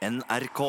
NRK. 0.00 0.60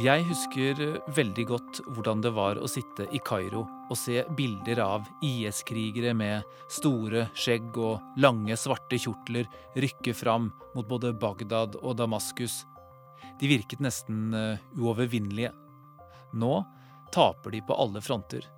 Jeg 0.00 0.22
husker 0.30 0.78
veldig 1.12 1.44
godt 1.50 1.80
hvordan 1.92 2.22
det 2.24 2.30
var 2.32 2.56
å 2.56 2.70
sitte 2.72 3.04
i 3.12 3.20
Kairo 3.20 3.66
og 3.68 3.98
se 4.00 4.22
bilder 4.38 4.80
av 4.80 5.10
IS-krigere 5.20 6.14
med 6.16 6.46
store 6.72 7.26
skjegg 7.36 7.76
og 7.84 8.22
lange, 8.24 8.56
svarte 8.56 8.96
kjortler 8.96 9.44
rykke 9.76 10.16
fram 10.16 10.48
mot 10.72 10.88
både 10.88 11.12
Bagdad 11.20 11.76
og 11.82 11.98
Damaskus. 12.00 12.62
De 13.36 13.52
virket 13.52 13.84
nesten 13.84 14.32
eh, 14.32 14.64
uovervinnelige. 14.80 15.52
Nå 16.32 16.54
taper 17.12 17.58
de 17.58 17.60
på 17.60 17.76
alle 17.76 18.00
fronter. 18.00 18.48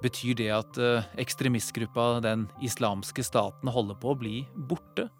Betyr 0.00 0.40
det 0.40 0.50
at 0.56 0.80
eh, 0.80 1.12
ekstremistgruppa 1.20 2.14
Den 2.24 2.48
islamske 2.64 3.28
staten 3.28 3.68
holder 3.68 4.00
på 4.00 4.14
å 4.14 4.20
bli 4.24 4.38
borte? 4.56 5.10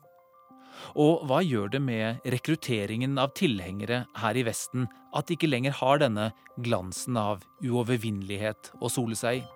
Og 0.94 1.24
hva 1.28 1.40
gjør 1.44 1.70
det 1.74 1.82
med 1.84 2.26
rekrutteringen 2.34 3.18
av 3.20 3.34
tilhengere 3.38 4.04
her 4.20 4.36
i 4.36 4.44
Vesten 4.46 4.88
at 5.16 5.28
de 5.28 5.36
ikke 5.36 5.50
lenger 5.50 5.76
har 5.80 6.02
denne 6.02 6.30
glansen 6.62 7.18
av 7.20 7.44
uovervinnelighet 7.64 8.72
å 8.80 8.90
sole 8.92 9.18
seg 9.18 9.42
i? 9.42 9.46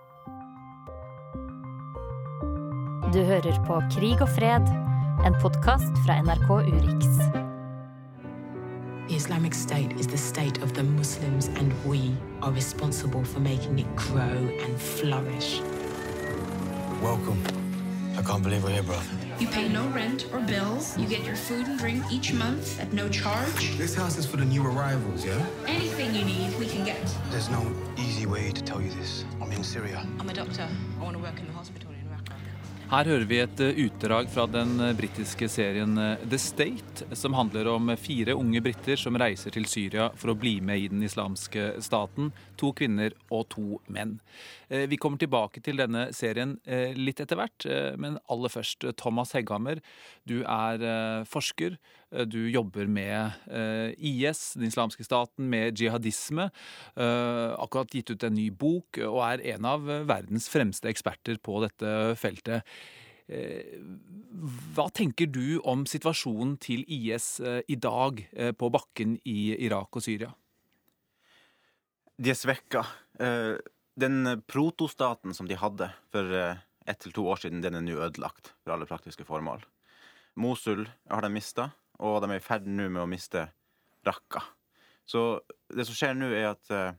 Du 3.14 3.20
hører 3.22 3.58
på 3.66 3.78
Krig 3.94 4.22
og 4.24 4.30
fred, 4.34 4.70
en 5.24 5.36
podkast 5.38 5.92
fra 6.02 6.18
NRK 6.24 6.48
Urix. 6.66 7.06
The 9.06 9.14
Islamic 9.14 9.54
State 9.54 9.92
is 10.00 10.08
the 10.08 10.18
state 10.18 10.62
of 10.62 10.72
the 10.72 10.82
Muslims, 10.82 11.48
and 11.48 11.72
we 11.84 12.16
are 12.42 12.50
responsible 12.50 13.22
for 13.22 13.38
making 13.38 13.78
it 13.78 13.96
grow 13.96 14.48
and 14.64 14.80
flourish. 14.80 15.60
Welcome. 17.02 17.38
I 18.18 18.22
can't 18.22 18.42
believe 18.42 18.64
we're 18.64 18.70
here, 18.70 18.82
bro. 18.82 18.98
You 19.44 19.50
pay 19.50 19.68
no 19.68 19.86
rent 19.88 20.26
or 20.32 20.40
bills. 20.40 20.96
You 20.96 21.06
get 21.06 21.22
your 21.22 21.36
food 21.36 21.66
and 21.66 21.78
drink 21.78 22.02
each 22.10 22.32
month 22.32 22.80
at 22.80 22.94
no 22.94 23.10
charge. 23.10 23.76
This 23.76 23.94
house 23.94 24.16
is 24.16 24.24
for 24.24 24.38
the 24.38 24.44
new 24.46 24.66
arrivals, 24.66 25.22
yeah? 25.22 25.46
Anything 25.66 26.14
you 26.14 26.24
need, 26.24 26.58
we 26.58 26.64
can 26.64 26.82
get. 26.82 27.14
There's 27.28 27.50
no 27.50 27.70
easy 27.98 28.24
way 28.24 28.52
to 28.52 28.62
tell 28.64 28.80
you 28.80 28.88
this. 28.92 29.26
I'm 29.42 29.52
in 29.52 29.62
Syria. 29.62 30.06
I'm 30.18 30.30
a 30.30 30.32
doctor. 30.32 30.66
I 30.98 31.02
want 31.02 31.14
to 31.14 31.22
work 31.22 31.38
in 31.38 31.46
the 31.46 31.52
hospital 31.52 31.90
in 31.90 31.93
Raqqa. 31.93 31.93
Her 32.94 33.08
hører 33.10 33.24
vi 33.26 33.38
et 33.42 33.58
eh, 33.58 33.78
utdrag 33.88 34.28
fra 34.30 34.44
den 34.46 34.76
eh, 34.78 34.92
britiske 34.94 35.48
serien 35.50 35.96
eh, 35.98 36.20
The 36.30 36.38
State, 36.38 37.08
som 37.18 37.34
handler 37.34 37.66
om 37.72 37.90
fire 37.98 38.36
unge 38.38 38.60
briter 38.62 39.00
som 39.00 39.18
reiser 39.18 39.50
til 39.50 39.66
Syria 39.66 40.12
for 40.14 40.30
å 40.30 40.36
bli 40.38 40.52
med 40.62 40.78
i 40.78 40.86
den 40.92 41.02
islamske 41.02 41.72
staten. 41.82 42.30
To 42.60 42.70
kvinner 42.78 43.16
og 43.34 43.48
to 43.50 43.80
menn. 43.90 44.20
Vi 44.70 44.98
kommer 45.02 45.18
tilbake 45.18 45.58
til 45.64 45.82
denne 45.82 46.06
serien 46.14 46.54
litt 46.96 47.18
etter 47.20 47.38
hvert, 47.38 47.66
men 48.00 48.16
aller 48.32 48.50
først 48.50 48.86
Thomas 48.98 49.34
Hegghammer. 49.36 49.82
Du 50.26 50.38
er 50.40 51.26
forsker. 51.28 51.76
Eh, 52.14 52.26
Du 52.26 52.50
jobber 52.50 52.86
med 52.86 53.32
eh, 53.50 53.92
IS, 53.98 54.54
den 54.54 54.68
islamske 54.68 55.04
staten, 55.04 55.48
med 55.50 55.78
jihadisme. 55.78 56.50
Eh, 56.96 57.54
Akkurat 57.58 57.94
gitt 57.94 58.10
ut 58.10 58.24
en 58.24 58.36
ny 58.36 58.50
bok 58.50 59.00
og 59.04 59.20
er 59.26 59.44
en 59.54 59.68
av 59.68 59.88
verdens 60.08 60.48
fremste 60.52 60.90
eksperter 60.90 61.40
på 61.42 61.60
dette 61.64 62.14
feltet. 62.20 62.62
Hva 63.24 64.84
tenker 64.92 65.30
du 65.32 65.56
om 65.64 65.86
situasjonen 65.88 66.58
til 66.60 66.82
IS 66.92 67.38
i 67.40 67.76
dag 67.80 68.18
på 68.60 68.68
bakken 68.68 69.14
i 69.24 69.54
Irak 69.64 69.96
og 69.96 70.04
Syria? 70.04 70.28
De 72.20 72.34
er 72.34 72.36
svekka. 72.36 72.82
Den 73.96 74.42
protostaten 74.44 75.32
som 75.32 75.48
de 75.48 75.56
hadde 75.56 75.88
for 76.12 76.36
ett 76.36 77.00
til 77.00 77.16
to 77.16 77.24
år 77.32 77.40
siden, 77.46 77.64
den 77.64 77.80
er 77.80 77.86
nå 77.86 77.96
ødelagt 77.96 78.52
for 78.60 78.76
alle 78.76 78.90
praktiske 78.92 79.24
formål. 79.24 79.64
Mosul 80.36 80.84
har 81.08 81.24
de 81.24 81.32
mista, 81.32 81.70
og 82.02 82.20
de 82.22 82.30
er 82.32 82.40
i 82.40 82.44
ferd 82.44 82.66
nå 82.66 82.88
med 82.88 83.04
å 83.04 83.10
miste 83.10 83.46
Raqqa. 84.04 84.42
Så 85.04 85.40
det 85.74 85.86
som 85.86 85.96
skjer 85.96 86.16
nå, 86.16 86.30
er 86.32 86.50
at 86.54 86.72
eh, 86.72 86.96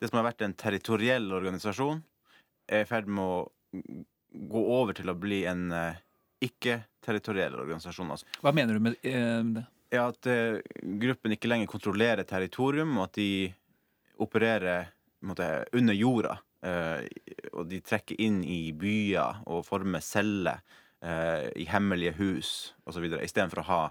det 0.00 0.10
som 0.10 0.20
har 0.20 0.28
vært 0.30 0.44
en 0.46 0.56
territoriell 0.58 1.28
organisasjon, 1.34 2.02
er 2.70 2.84
i 2.84 2.88
ferd 2.88 3.10
med 3.10 3.22
å 3.22 3.82
gå 4.52 4.64
over 4.78 4.96
til 4.96 5.10
å 5.10 5.18
bli 5.18 5.42
en 5.50 5.66
eh, 5.74 6.00
ikke-territoriell 6.46 7.58
organisasjon. 7.64 8.14
Altså 8.14 8.42
Hva 8.42 8.54
mener 8.54 8.78
du 8.78 8.86
med 8.86 8.98
eh, 9.06 9.42
det? 9.58 9.66
Ja, 9.92 10.06
at 10.08 10.24
gruppen 10.80 11.34
ikke 11.34 11.50
lenger 11.50 11.68
kontrollerer 11.68 12.24
territorium, 12.24 12.94
og 12.96 13.10
at 13.10 13.18
de 13.18 13.50
opererer 14.24 14.86
måte, 15.28 15.48
under 15.76 15.92
jorda. 15.92 16.38
Og 17.52 17.66
de 17.68 17.82
trekker 17.84 18.16
inn 18.24 18.38
i 18.40 18.70
byer 18.72 19.42
og 19.52 19.66
former 19.66 20.00
celler 20.00 20.62
i 21.60 21.66
hemmelige 21.68 22.14
hus 22.22 22.54
osv. 22.88 23.04
Istedenfor 23.18 23.60
å 23.60 23.66
ha 23.68 23.82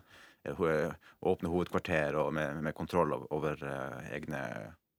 åpne 0.50 1.50
hovedkvarter 1.52 2.16
og 2.18 2.34
med, 2.34 2.62
med 2.64 2.74
kontroll 2.76 3.14
ov- 3.14 3.28
over 3.32 3.62
eh, 3.62 4.14
egne 4.18 4.42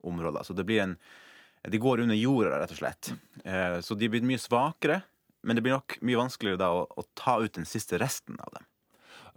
områder. 0.05 0.43
Så 0.47 0.55
det 0.55 0.65
blir 0.67 0.83
en 0.83 0.97
De 1.71 1.79
går 1.79 2.01
under 2.03 2.17
jorda, 2.19 2.57
rett 2.59 2.73
og 2.75 2.79
slett. 2.81 3.13
Eh, 3.45 3.81
så 3.81 3.95
de 3.95 4.09
blir 4.11 4.23
mye 4.27 4.39
svakere. 4.39 5.03
Men 5.43 5.57
det 5.57 5.63
blir 5.63 5.75
nok 5.77 5.97
mye 6.03 6.19
vanskeligere 6.19 6.59
da 6.59 6.71
å, 6.75 6.87
å 6.87 7.03
ta 7.19 7.37
ut 7.43 7.55
den 7.55 7.67
siste 7.67 7.99
resten 7.99 8.35
av 8.43 8.51
dem. 8.55 8.67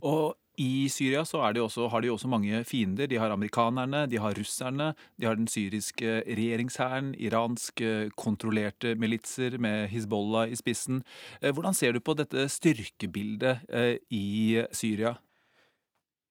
Og 0.06 0.34
i 0.58 0.88
Syria 0.90 1.26
så 1.28 1.42
det 1.52 1.60
også, 1.62 1.90
har 1.92 2.02
de 2.02 2.10
også 2.14 2.30
mange 2.32 2.62
fiender. 2.64 3.08
De 3.12 3.18
har 3.20 3.30
amerikanerne, 3.34 4.06
de 4.10 4.18
har 4.22 4.34
russerne, 4.38 4.94
de 5.20 5.28
har 5.28 5.36
den 5.36 5.48
syriske 5.52 6.22
regjeringshæren, 6.26 7.14
iransk 7.20 7.82
eh, 7.82 8.10
kontrollerte 8.16 8.96
militser 8.96 9.58
med 9.62 9.90
Hizbollah 9.92 10.48
i 10.50 10.56
spissen. 10.56 11.04
Eh, 11.42 11.52
Hvordan 11.52 11.76
ser 11.76 11.94
du 11.94 12.00
på 12.00 12.16
dette 12.18 12.48
styrkebildet 12.50 13.66
eh, 13.70 13.98
i 14.10 14.64
Syria? 14.72 15.16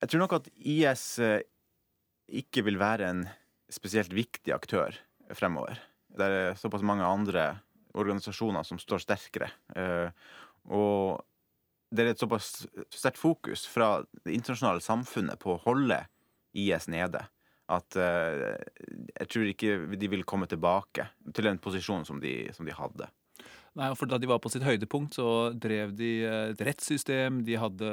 Jeg 0.05 0.13
tror 0.13 0.21
nok 0.21 0.35
at 0.37 0.49
IS 0.61 1.03
eh, 1.25 1.41
ikke 2.29 2.67
vil 2.67 2.77
være 2.77 3.09
en 3.09 3.23
spesielt 3.73 4.13
viktig 4.13 4.53
aktør 4.53 4.93
fremover. 5.33 5.79
Det 6.13 6.27
er 6.29 6.59
såpass 6.61 6.85
mange 6.85 7.07
andre 7.09 7.47
organisasjoner 7.97 8.67
som 8.69 8.77
står 8.83 9.01
sterkere. 9.01 9.49
Eh, 9.73 10.11
Og 10.69 11.25
det 11.95 12.05
er 12.05 12.11
et 12.13 12.21
såpass 12.21 12.67
sterkt 12.93 13.21
fokus 13.21 13.65
fra 13.71 14.03
det 14.25 14.37
internasjonale 14.37 14.85
samfunnet 14.85 15.41
på 15.41 15.55
å 15.55 15.63
holde 15.65 16.03
IS 16.53 16.89
nede 16.93 17.25
at 17.73 17.97
eh, 17.97 18.61
jeg 19.21 19.29
tror 19.33 19.49
ikke 19.49 19.77
de 19.97 20.09
vil 20.13 20.25
komme 20.29 20.49
tilbake 20.51 21.09
til 21.33 21.49
den 21.49 21.61
posisjonen 21.65 22.05
som 22.05 22.21
de, 22.21 22.51
som 22.53 22.69
de 22.69 22.77
hadde. 22.77 23.09
Nei, 23.78 23.90
for 23.96 24.10
Da 24.10 24.18
de 24.18 24.28
var 24.28 24.40
på 24.42 24.50
sitt 24.52 24.66
høydepunkt, 24.66 25.16
så 25.16 25.54
drev 25.54 25.94
de 25.96 26.10
eh, 26.26 26.50
et 26.52 26.62
rettssystem, 26.66 27.44
de 27.46 27.56
hadde 27.62 27.92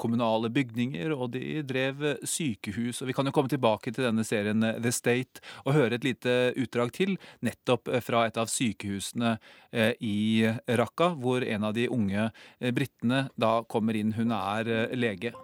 kommunale 0.00 0.48
bygninger, 0.54 1.12
og 1.12 1.32
de 1.34 1.60
drev 1.66 2.04
eh, 2.06 2.22
sykehus. 2.22 3.02
Og 3.02 3.10
Vi 3.10 3.16
kan 3.16 3.26
jo 3.26 3.34
komme 3.34 3.50
tilbake 3.50 3.92
til 3.92 4.06
denne 4.06 4.24
serien 4.24 4.62
eh, 4.64 4.78
The 4.80 4.92
State 4.94 5.42
og 5.66 5.74
høre 5.76 5.98
et 5.98 6.06
lite 6.06 6.36
utdrag 6.56 6.94
til, 6.96 7.16
nettopp 7.44 7.90
eh, 7.90 8.04
fra 8.04 8.24
et 8.28 8.38
av 8.40 8.48
sykehusene 8.52 9.34
eh, 9.72 9.92
i 10.00 10.46
Raqqa, 10.68 11.12
hvor 11.18 11.44
en 11.44 11.68
av 11.68 11.76
de 11.76 11.88
unge 11.92 12.30
eh, 12.30 12.72
britene 12.72 13.26
da 13.36 13.58
kommer 13.68 13.98
inn. 13.98 14.14
Hun 14.16 14.32
er 14.32 14.70
eh, 14.70 14.96
lege. 14.96 15.34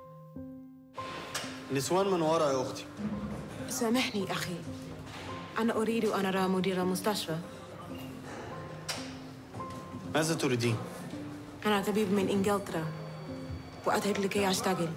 نسوان 1.73 2.07
من 2.07 2.23
ورا 2.23 2.51
يا 2.51 2.63
اختي 2.63 2.85
سامحني 3.69 4.33
أخي 4.33 4.57
أنا 5.59 5.77
أريد 5.77 6.05
أن 6.05 6.27
أرى 6.27 6.49
مدير 6.49 6.83
المستشفى 6.83 7.37
ماذا 10.15 10.35
تريدين؟ 10.35 10.77
أنا 11.67 11.83
طبيب 11.83 12.13
من 12.13 12.29
إنجلترا 12.29 12.85
وأذهب 13.87 14.19
لكي 14.19 14.51
أشتغل 14.51 14.89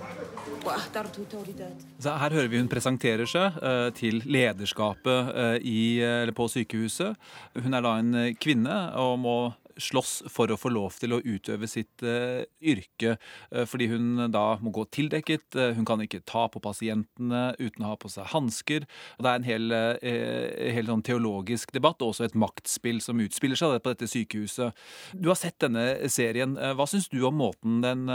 واخترت 0.66 1.20
توليدات 1.32 1.82
Så 2.00 2.10
her 2.10 2.30
hører 2.30 2.48
vi 2.48 2.60
hun 2.60 2.68
presenterer 2.68 3.26
seg 3.26 3.56
eh, 3.64 3.90
til 3.96 4.22
lederskapet 4.26 5.32
eh, 5.34 5.56
i, 5.64 6.00
eller 6.02 6.34
på 6.36 6.48
sykehuset. 6.52 7.16
Hun 7.64 7.74
er 7.74 7.82
da 7.82 7.94
en 8.00 8.14
eh, 8.16 8.34
kvinne 8.36 8.76
og 9.00 9.20
må 9.20 9.38
slåss 9.81 10.23
for 10.33 10.51
å 10.53 10.59
få 10.59 10.73
lov 10.73 10.97
til 11.01 11.15
å 11.17 11.21
utøve 11.21 11.69
sitt 11.71 12.03
uh, 12.07 12.43
yrke, 12.61 13.17
uh, 13.53 13.65
fordi 13.69 13.89
hun 13.93 14.27
da 14.33 14.45
må 14.63 14.73
gå 14.75 14.85
tildekket. 14.95 15.57
Uh, 15.57 15.71
hun 15.77 15.87
kan 15.89 16.03
ikke 16.05 16.23
ta 16.29 16.47
på 16.53 16.63
pasientene 16.63 17.45
uten 17.59 17.85
å 17.85 17.93
ha 17.93 17.99
på 18.01 18.11
seg 18.13 18.31
hansker. 18.33 18.87
Det 19.19 19.31
er 19.31 19.41
en 19.41 19.47
hel, 19.47 19.77
hel 20.03 20.91
sånn 20.91 21.05
teologisk 21.07 21.73
debatt, 21.75 22.03
og 22.03 22.13
også 22.13 22.29
et 22.29 22.39
maktspill 22.39 23.03
som 23.05 23.21
utspiller 23.23 23.59
seg 23.59 23.79
på 23.83 23.95
dette 23.95 24.11
sykehuset. 24.11 24.79
Du 25.15 25.31
har 25.31 25.39
sett 25.39 25.59
denne 25.63 26.11
serien. 26.13 26.57
Hva 26.77 26.87
syns 26.91 27.09
du 27.13 27.21
om 27.29 27.39
måten 27.41 27.81
den 27.85 28.07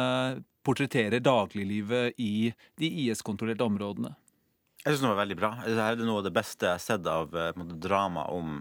portretterer 0.68 1.24
dagliglivet 1.24 2.18
i 2.20 2.54
de 2.80 2.90
IS-kontrollerte 3.08 3.66
områdene? 3.68 4.16
Jeg 4.84 4.94
syns 4.94 5.04
den 5.04 5.12
var 5.12 5.22
veldig 5.24 5.38
bra. 5.40 5.52
Dette 5.66 5.92
er 5.92 6.02
noe 6.08 6.22
av 6.22 6.28
det 6.28 6.36
beste 6.36 6.68
jeg 6.68 6.78
har 6.78 6.84
sett 6.84 7.08
av 7.12 7.34
måte, 7.60 7.80
drama 7.84 8.28
om 8.34 8.60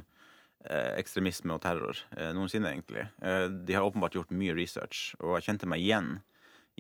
ekstremisme 1.01 1.55
og 1.55 1.63
terror 1.65 1.99
eh, 2.17 2.33
noensinne, 2.37 2.73
egentlig. 2.73 3.07
Eh, 3.23 3.47
de 3.67 3.77
har 3.77 3.87
åpenbart 3.87 4.17
gjort 4.19 4.35
mye 4.37 4.57
research, 4.57 5.15
og 5.21 5.37
jeg 5.37 5.49
kjente 5.51 5.69
meg 5.71 5.85
igjen 5.85 6.13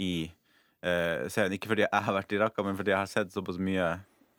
i 0.00 0.26
eh, 0.26 1.26
serien. 1.32 1.56
Ikke 1.56 1.72
fordi 1.72 1.86
jeg 1.86 2.04
har 2.08 2.16
vært 2.16 2.34
i 2.34 2.40
Raqqa, 2.42 2.66
men 2.66 2.78
fordi 2.78 2.94
jeg 2.94 3.02
har 3.02 3.10
sett 3.10 3.34
såpass 3.34 3.60
mye 3.62 3.90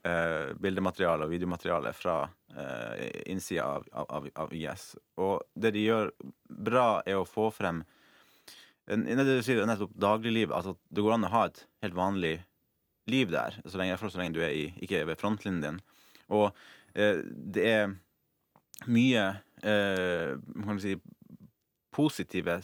eh, 0.08 0.54
bildemateriale 0.62 1.28
og 1.28 1.34
videomateriale 1.34 1.94
fra 1.98 2.18
eh, 2.56 3.22
innsida 3.32 3.68
av, 3.78 3.88
av, 4.08 4.28
av 4.46 4.56
IS. 4.56 4.90
Og 5.22 5.42
det 5.56 5.76
de 5.78 5.86
gjør 5.88 6.12
bra, 6.70 6.90
er 7.06 7.22
å 7.22 7.28
få 7.28 7.52
frem 7.56 7.86
det 8.88 9.24
du 9.28 9.44
sier, 9.44 9.66
nettopp 9.68 9.92
dagliglivet. 10.00 10.54
Altså, 10.56 10.78
det 10.88 11.04
går 11.04 11.18
an 11.18 11.28
å 11.28 11.34
ha 11.34 11.48
et 11.50 11.66
helt 11.84 11.98
vanlig 11.98 12.38
liv 13.12 13.32
der, 13.32 13.58
så 13.68 13.80
lenge, 13.80 13.98
så 14.00 14.20
lenge 14.20 14.36
du 14.38 14.44
er 14.44 14.54
i, 14.56 14.68
ikke 14.84 15.06
ved 15.08 15.20
frontlinjen 15.20 15.64
din. 15.64 15.80
Og 16.32 16.50
eh, 16.96 17.20
det 17.24 17.66
er 17.68 17.96
mye 18.86 19.24
eh, 19.64 20.36
kan 20.64 20.80
si, 20.80 20.96
positive 21.98 22.60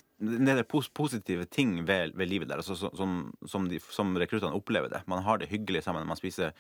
pos 0.70 0.88
positive 0.94 1.46
ting 1.50 1.80
ved, 1.88 2.14
ved 2.14 2.30
livet 2.30 2.48
der, 2.52 2.60
altså, 2.62 2.76
så- 2.78 2.92
som, 2.96 3.34
som, 3.50 3.66
de, 3.68 3.80
som 3.80 4.12
rekruttene 4.16 4.54
opplever 4.54 4.90
det. 4.94 5.02
Man 5.10 5.24
har 5.26 5.38
det 5.42 5.50
hyggelig 5.50 5.82
sammen. 5.84 6.06
Man 6.08 6.20
spiser 6.20 6.52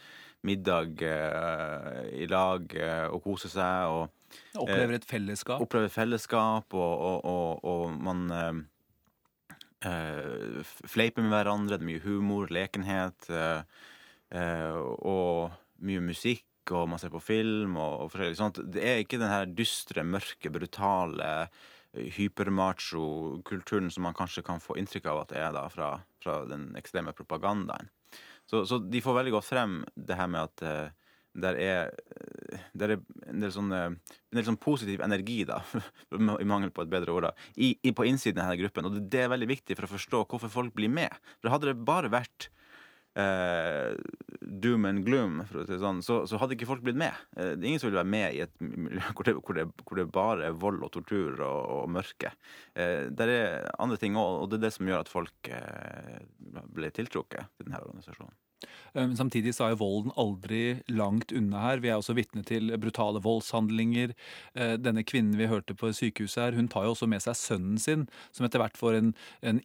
middag 0.43 0.97
eh, 1.05 2.23
i 2.23 2.25
lag 2.27 2.73
eh, 2.75 3.05
og 3.13 3.21
koser 3.23 3.49
seg. 3.53 3.87
og 3.93 4.09
Opplever 4.57 4.95
et 4.97 5.05
fellesskap. 5.05 5.61
opplever 5.61 5.89
fellesskap, 5.93 6.73
og, 6.73 6.93
og, 7.05 7.25
og, 7.29 7.63
og 7.63 7.99
man 8.01 8.65
f- 10.63 10.81
fleiper 10.89 11.21
med 11.21 11.31
hverandre. 11.35 11.77
Det 11.77 11.83
er 11.85 11.91
mye 11.91 12.03
humor, 12.07 12.47
lekenhet, 12.53 13.29
eh, 13.29 13.61
og 15.05 15.51
mye 15.83 16.01
musikk, 16.01 16.43
og 16.71 16.89
man 16.89 17.01
ser 17.01 17.11
på 17.13 17.21
film 17.23 17.77
og, 17.77 18.05
og 18.05 18.11
forskjellig 18.13 18.39
sånt. 18.39 18.61
Det 18.73 18.83
er 18.87 19.03
ikke 19.03 19.19
den 19.21 19.31
her 19.31 19.49
dystre, 19.49 20.05
mørke, 20.07 20.51
brutale 20.53 21.29
eh, 21.43 22.09
hypermacho-kulturen 22.17 23.91
som 23.93 24.07
man 24.07 24.17
kanskje 24.17 24.45
kan 24.45 24.63
få 24.63 24.77
inntrykk 24.79 25.11
av 25.11 25.23
at 25.23 25.33
det 25.33 25.43
er 25.43 25.53
da 25.55 25.67
fra, 25.73 25.93
fra 26.23 26.41
den 26.49 26.71
ekstreme 26.79 27.13
propagandaen. 27.17 27.91
Så, 28.49 28.65
så 28.67 28.79
de 28.79 29.01
får 29.01 29.19
veldig 29.19 29.37
godt 29.37 29.49
frem 29.49 29.81
det 29.95 30.17
her 30.19 30.29
med 30.31 30.49
at 30.49 30.65
eh, 30.67 30.89
der 31.43 31.57
er, 31.57 31.93
eh, 32.13 32.65
der 32.77 32.95
er 32.95 33.05
en 33.29 33.43
del 33.43 33.53
sånn 33.53 33.71
en 33.73 33.99
del 34.33 34.47
sånn 34.47 34.59
positiv 34.61 35.01
energi, 35.05 35.41
da, 35.49 35.61
i 36.43 36.49
mangel 36.49 36.73
på 36.73 36.85
et 36.85 36.91
bedre 36.91 37.15
ord, 37.15 37.29
da, 37.29 37.47
i, 37.55 37.73
i, 37.81 37.93
på 37.95 38.05
innsiden 38.09 38.41
av 38.41 38.51
denne 38.51 38.61
gruppen. 38.61 38.89
Og 38.89 38.97
det, 38.97 39.07
det 39.13 39.23
er 39.23 39.33
veldig 39.33 39.49
viktig 39.55 39.77
for 39.79 39.87
å 39.87 39.93
forstå 39.95 40.25
hvorfor 40.25 40.53
folk 40.53 40.75
blir 40.77 40.91
med. 40.93 41.23
For 41.41 41.53
hadde 41.53 41.71
det 41.71 41.87
bare 41.87 42.13
vært 42.13 42.51
eh, 43.19 43.93
doom 44.63 44.85
and 44.89 45.03
gloom, 45.05 45.41
si 45.51 45.79
sånn, 45.81 46.01
så, 46.05 46.21
så 46.29 46.39
hadde 46.41 46.57
ikke 46.57 46.69
folk 46.69 46.83
blitt 46.85 46.99
med. 46.99 47.17
Eh, 47.37 47.53
det 47.55 47.65
er 47.65 47.71
ingen 47.71 47.83
som 47.83 47.91
vil 47.91 47.99
være 48.01 48.13
med 48.15 48.37
i 48.37 48.43
et 48.45 48.53
miljø 48.63 49.01
hvor 49.15 49.27
det, 49.29 49.35
hvor 49.39 49.59
det, 49.59 49.67
hvor 49.83 50.01
det 50.01 50.07
bare 50.13 50.47
er 50.49 50.61
vold 50.63 50.83
og 50.85 50.93
tortur 50.95 51.41
og, 51.41 51.59
og 51.77 51.91
mørke. 51.97 52.33
Eh, 52.75 53.09
det 53.13 53.29
er 53.29 53.67
andre 53.77 53.99
ting 54.01 54.17
òg, 54.19 54.43
og 54.43 54.49
det 54.51 54.61
er 54.61 54.67
det 54.67 54.73
som 54.77 54.89
gjør 54.89 55.05
at 55.05 55.13
folk 55.13 55.51
eh, 55.53 56.23
ble 56.73 56.93
tiltrukket 56.95 57.53
til 57.57 57.69
denne 57.69 57.83
organisasjonen. 57.85 58.35
Eh, 58.63 59.07
Men 59.07 59.17
samtidig 59.17 59.55
så 59.55 59.65
er 59.67 59.73
jo 59.73 59.81
volden 59.83 60.13
aldri 60.19 60.61
langt 60.91 61.33
unna 61.35 61.63
her. 61.65 61.81
Vi 61.83 61.91
er 61.91 61.99
også 61.99 62.15
vitne 62.17 62.43
til 62.47 62.71
brutale 62.79 63.21
voldshandlinger. 63.23 64.13
Eh, 64.55 64.75
Denne 64.79 65.03
kvinnen 65.07 65.37
vi 65.39 65.49
hørte 65.51 65.75
på 65.75 65.91
sykehuset 65.95 66.43
her, 66.43 66.57
hun 66.59 66.69
tar 66.71 66.87
jo 66.87 66.93
også 66.95 67.09
med 67.09 67.23
seg 67.25 67.37
sønnen 67.39 67.81
sin, 67.81 68.07
som 68.31 68.47
etter 68.47 68.63
hvert 68.63 68.79
får 68.79 68.99
en, 68.99 69.11
en 69.43 69.59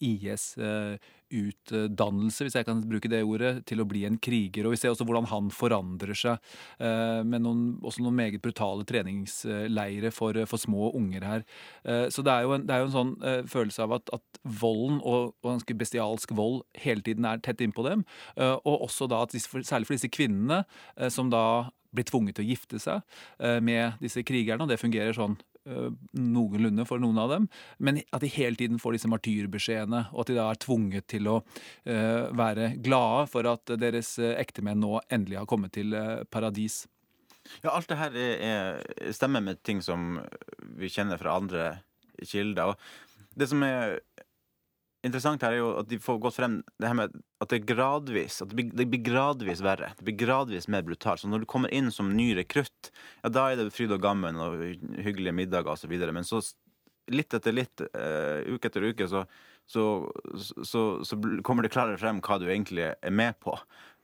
IS-utdannelse, 1.31 2.47
hvis 2.47 2.57
jeg 2.59 2.67
kan 2.69 2.81
bruke 2.89 3.11
det 3.11 3.23
ordet, 3.27 3.65
til 3.69 3.83
å 3.83 3.87
bli 3.89 4.05
en 4.09 4.19
kriger. 4.23 4.67
Og 4.67 4.75
vi 4.75 4.81
ser 4.81 4.93
også 4.93 5.07
hvordan 5.09 5.29
han 5.31 5.51
forandrer 5.55 6.17
seg, 6.17 6.39
eh, 6.81 7.23
med 7.25 7.45
noen, 7.45 7.63
også 7.83 8.05
noen 8.05 8.19
meget 8.19 8.43
brutale 8.45 8.87
treningsleire 8.89 10.13
for, 10.15 10.39
for 10.49 10.59
små 10.61 10.93
unger 10.99 11.27
her. 11.27 11.45
Eh, 11.85 12.07
Så 12.09 12.25
det 12.25 12.33
er 12.33 12.47
jo 12.47 12.55
en, 12.57 12.67
er 12.71 12.83
jo 12.83 12.89
en 12.89 12.97
sånn 12.97 13.15
eh, 13.23 13.43
følelse 13.49 13.85
av 13.85 13.97
at, 13.99 14.13
at 14.15 14.43
volden, 14.45 15.01
og, 15.03 15.35
og 15.43 15.51
ganske 15.53 15.79
bestialsk 15.79 16.33
vold, 16.37 16.63
hele 16.79 17.05
tiden 17.05 17.27
er 17.29 17.43
tett 17.45 17.61
innpå 17.65 17.85
dem. 17.87 18.05
Og 18.39 18.85
også 18.89 19.09
da 19.11 19.23
at 19.25 19.35
disse, 19.35 19.51
særlig 19.67 19.89
for 19.89 19.97
disse 19.97 20.11
kvinnene, 20.13 20.63
som 21.13 21.31
da 21.33 21.69
blir 21.95 22.07
tvunget 22.09 22.37
til 22.39 22.45
å 22.45 22.49
gifte 22.51 22.81
seg 22.83 23.01
med 23.65 23.99
disse 24.03 24.23
krigerne, 24.27 24.65
og 24.65 24.71
det 24.71 24.81
fungerer 24.81 25.17
sånn 25.17 25.39
noenlunde 26.19 26.87
for 26.89 27.03
noen 27.03 27.19
av 27.23 27.33
dem, 27.33 27.49
men 27.79 28.01
at 28.15 28.25
de 28.25 28.31
hele 28.33 28.59
tiden 28.59 28.81
får 28.83 28.97
disse 28.97 29.11
martyrbeskjedene, 29.11 30.05
og 30.13 30.23
at 30.25 30.31
de 30.31 30.39
da 30.39 30.47
er 30.53 30.61
tvunget 30.63 31.09
til 31.11 31.31
å 31.31 31.39
uh, 31.41 32.29
være 32.39 32.73
glade 32.85 33.27
for 33.33 33.49
at 33.51 33.75
deres 33.81 34.15
eh, 34.23 34.37
ektemenn 34.41 34.81
nå 34.83 34.99
endelig 35.13 35.41
har 35.41 35.49
kommet 35.51 35.75
til 35.77 35.95
eh, 35.97 36.23
paradis. 36.31 36.83
Ja, 37.63 37.73
alt 37.73 37.89
det 37.91 37.99
her 37.99 38.17
er, 38.19 38.43
er, 38.45 39.13
stemmer 39.17 39.45
med 39.45 39.63
ting 39.67 39.81
som 39.85 40.19
vi 40.79 40.91
kjenner 40.93 41.21
fra 41.21 41.39
andre 41.41 41.69
kilder. 42.21 42.75
Og 42.75 43.39
det 43.39 43.49
som 43.51 43.63
er 43.65 43.99
interessant 45.09 45.43
her, 45.45 45.57
er 45.57 45.63
jo 45.63 45.73
at 45.81 45.89
de 45.91 45.99
får 46.03 46.21
gått 46.23 46.39
frem 46.39 46.61
det 46.79 46.91
her 46.91 46.97
med 46.99 47.19
at 47.43 47.53
det 47.53 47.63
gradvis 47.69 48.41
at 48.45 48.53
det 48.53 48.59
blir, 48.59 48.71
det 48.77 48.89
blir 48.93 49.03
gradvis 49.07 49.63
verre. 49.65 49.91
Det 49.99 50.07
blir 50.07 50.19
gradvis 50.21 50.69
mer 50.71 50.87
brutalt. 50.87 51.23
Så 51.23 51.31
når 51.31 51.43
du 51.43 51.51
kommer 51.51 51.73
inn 51.75 51.91
som 51.95 52.15
ny 52.17 52.31
rekrutt, 52.39 52.93
ja, 53.23 53.33
da 53.33 53.49
er 53.51 53.61
det 53.61 53.75
fryd 53.75 53.95
og 53.97 54.03
gammen 54.05 54.41
og 54.43 54.63
hyggelige 55.03 55.37
middager 55.37 55.75
osv. 55.75 55.95
Men 56.13 56.27
så 56.29 56.43
litt 57.13 57.35
etter 57.35 57.55
litt, 57.55 57.85
uh, 57.95 58.45
uke 58.49 58.69
etter 58.69 58.85
uke, 58.91 59.09
så, 59.09 59.25
så, 59.69 59.85
så, 60.37 60.83
så 61.05 61.19
kommer 61.47 61.65
det 61.65 61.73
klarere 61.75 62.01
frem 62.01 62.21
hva 62.25 62.39
du 62.41 62.47
egentlig 62.49 62.91
er 62.93 63.15
med 63.15 63.39
på. 63.45 63.55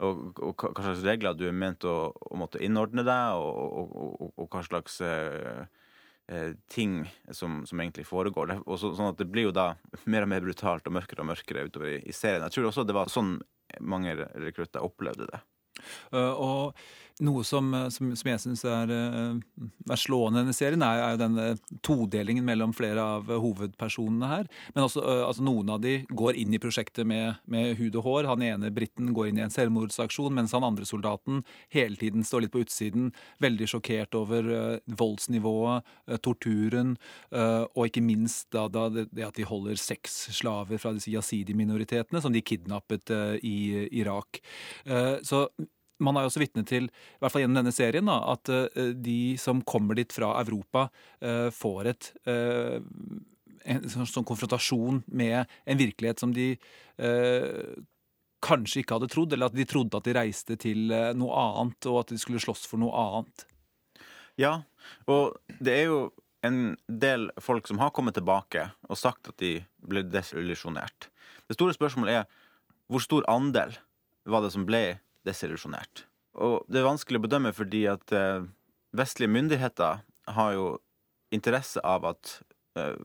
Og, 0.05 0.41
og 0.43 0.67
hva 0.67 0.87
slags 0.89 1.05
regler 1.07 1.37
du 1.39 1.47
er 1.49 1.57
ment 1.57 1.87
å, 1.89 2.13
å 2.13 2.41
måtte 2.41 2.63
innordne 2.65 3.05
deg, 3.07 3.41
og, 3.41 3.95
og, 3.95 4.31
og, 4.33 4.47
hva 4.51 4.65
slags 4.67 5.01
eh, 5.05 5.65
ting 6.73 7.03
som, 7.37 7.63
som 7.69 7.81
egentlig 7.81 8.07
foregår. 8.09 8.55
Og 8.65 8.79
så, 8.81 8.95
sånn 8.97 9.11
at 9.13 9.19
det 9.21 9.27
blir 9.29 9.51
jo 9.51 9.55
da 9.55 9.75
mer 10.09 10.25
og 10.25 10.31
mer 10.33 10.45
brutalt 10.45 10.87
og 10.89 10.95
mørkere 10.97 11.21
og 11.21 11.29
mørkere 11.29 11.67
utover 11.69 11.99
i, 11.99 11.99
i 12.09 12.15
serien. 12.17 12.47
Jeg 12.47 12.57
tror 12.57 12.71
også 12.71 12.87
det 12.89 12.97
var 12.97 13.13
sånn 13.13 13.35
mange 13.85 14.15
rekrutter 14.17 14.85
opplevde 14.85 15.29
det. 15.31 15.43
Uh, 16.15 16.33
Og 16.33 16.85
noe 17.23 17.45
som, 17.47 17.69
eh, 17.75 17.89
som, 17.95 18.11
som 18.17 18.31
jeg 18.31 18.43
syns 18.43 18.65
er, 18.67 18.91
eh, 18.91 19.69
er 19.91 20.01
slående 20.01 20.41
i 20.41 20.43
denne 20.43 20.57
serien, 20.57 20.83
er, 20.83 21.03
er 21.05 21.21
denne 21.21 21.47
todelingen 21.87 22.45
mellom 22.47 22.75
flere 22.75 23.03
av 23.03 23.31
eh, 23.31 23.39
hovedpersonene 23.39 24.31
her. 24.31 24.49
Men 24.75 24.87
også 24.89 25.05
eh, 25.05 25.23
altså 25.29 25.45
noen 25.47 25.71
av 25.77 25.83
de 25.85 26.01
går 26.11 26.41
inn 26.41 26.55
i 26.57 26.61
prosjektet 26.63 27.07
med, 27.07 27.39
med 27.51 27.77
hud 27.79 28.01
og 28.01 28.09
hår. 28.09 28.31
Han 28.33 28.43
ene 28.47 28.73
briten 28.75 29.13
går 29.15 29.31
inn 29.31 29.39
i 29.39 29.45
en 29.47 29.55
selvmordsaksjon, 29.55 30.35
mens 30.35 30.57
han 30.57 30.67
andre 30.67 30.89
soldaten 30.89 31.45
hele 31.75 31.99
tiden 32.01 32.27
står 32.27 32.47
litt 32.47 32.55
på 32.55 32.65
utsiden, 32.65 33.13
veldig 33.45 33.71
sjokkert 33.71 34.19
over 34.19 34.51
eh, 34.51 34.97
voldsnivået, 34.99 35.87
eh, 36.09 36.21
torturen, 36.25 36.97
eh, 37.31 37.63
og 37.63 37.87
ikke 37.87 38.05
minst 38.05 38.51
da, 38.55 38.67
da 38.73 38.89
det, 38.91 39.07
at 39.23 39.39
de 39.39 39.47
holder 39.47 39.79
seks 39.79 40.25
slaver 40.35 40.83
fra 40.83 40.95
disse 40.97 41.13
yazidi-minoritetene, 41.15 42.23
som 42.25 42.35
de 42.35 42.43
kidnappet 42.43 43.15
eh, 43.15 43.39
i 43.45 43.57
Irak. 44.03 44.43
Eh, 44.85 45.23
så 45.23 45.47
man 46.03 46.17
er 46.17 46.25
jo 46.25 46.33
også 46.33 46.43
vitne 46.43 46.65
til, 46.67 46.89
i 46.89 47.23
hvert 47.23 47.33
fall 47.33 47.45
gjennom 47.45 47.61
denne 47.61 47.75
serien, 47.75 48.09
da, 48.09 48.19
at 48.35 48.51
eh, 48.53 48.91
de 48.99 49.37
som 49.41 49.63
kommer 49.67 49.99
dit 49.99 50.11
fra 50.15 50.33
Europa, 50.41 50.89
eh, 51.23 51.49
får 51.55 51.91
et 51.93 52.11
eh, 52.31 52.79
en 53.65 53.87
sånn, 53.89 54.09
sånn 54.11 54.27
konfrontasjon 54.29 55.05
med 55.17 55.49
en 55.65 55.79
virkelighet 55.81 56.21
som 56.21 56.35
de 56.37 56.51
kanskje 58.45 58.83
ikke 58.83 58.99
hadde 58.99 59.09
trodd, 59.09 59.33
eller 59.33 59.49
at 59.49 59.57
de 59.57 59.65
trodde 59.65 59.97
at 59.97 60.05
de 60.05 60.13
reiste 60.13 60.59
til 60.61 60.93
noe 61.17 61.39
annet, 61.41 61.89
og 61.89 62.03
at 62.03 62.13
de 62.13 62.19
skulle 62.21 62.43
slåss 62.45 62.67
for 62.69 62.83
noe 62.83 62.93
annet. 62.93 63.47
Ja, 64.37 64.53
og 65.09 65.39
det 65.65 65.79
er 65.79 65.89
jo 65.89 66.03
en 66.45 66.75
del 66.93 67.31
folk 67.41 67.73
som 67.73 67.81
har 67.81 67.95
kommet 67.97 68.19
tilbake 68.19 68.67
og 68.85 69.01
sagt 69.01 69.33
at 69.33 69.41
de 69.41 69.57
ble 69.81 70.05
desillusjonert. 70.13 71.09
Det 71.49 71.57
store 71.57 71.77
spørsmålet 71.77 72.21
er 72.21 72.29
hvor 72.93 73.01
stor 73.01 73.25
andel 73.33 73.73
var 74.29 74.45
det 74.45 74.53
som 74.53 74.69
ble 74.69 74.85
desillusjonert? 75.27 76.07
Og 76.35 76.65
det 76.69 76.81
er 76.81 76.89
vanskelig 76.89 77.21
å 77.21 77.27
bedømme 77.27 77.55
fordi 77.55 77.85
at 77.91 78.15
eh, 78.15 78.47
vestlige 78.97 79.33
myndigheter 79.33 80.03
har 80.35 80.57
jo 80.57 80.71
interesse 81.35 81.83
av 81.85 82.07
at 82.09 82.39
eh, 82.79 82.97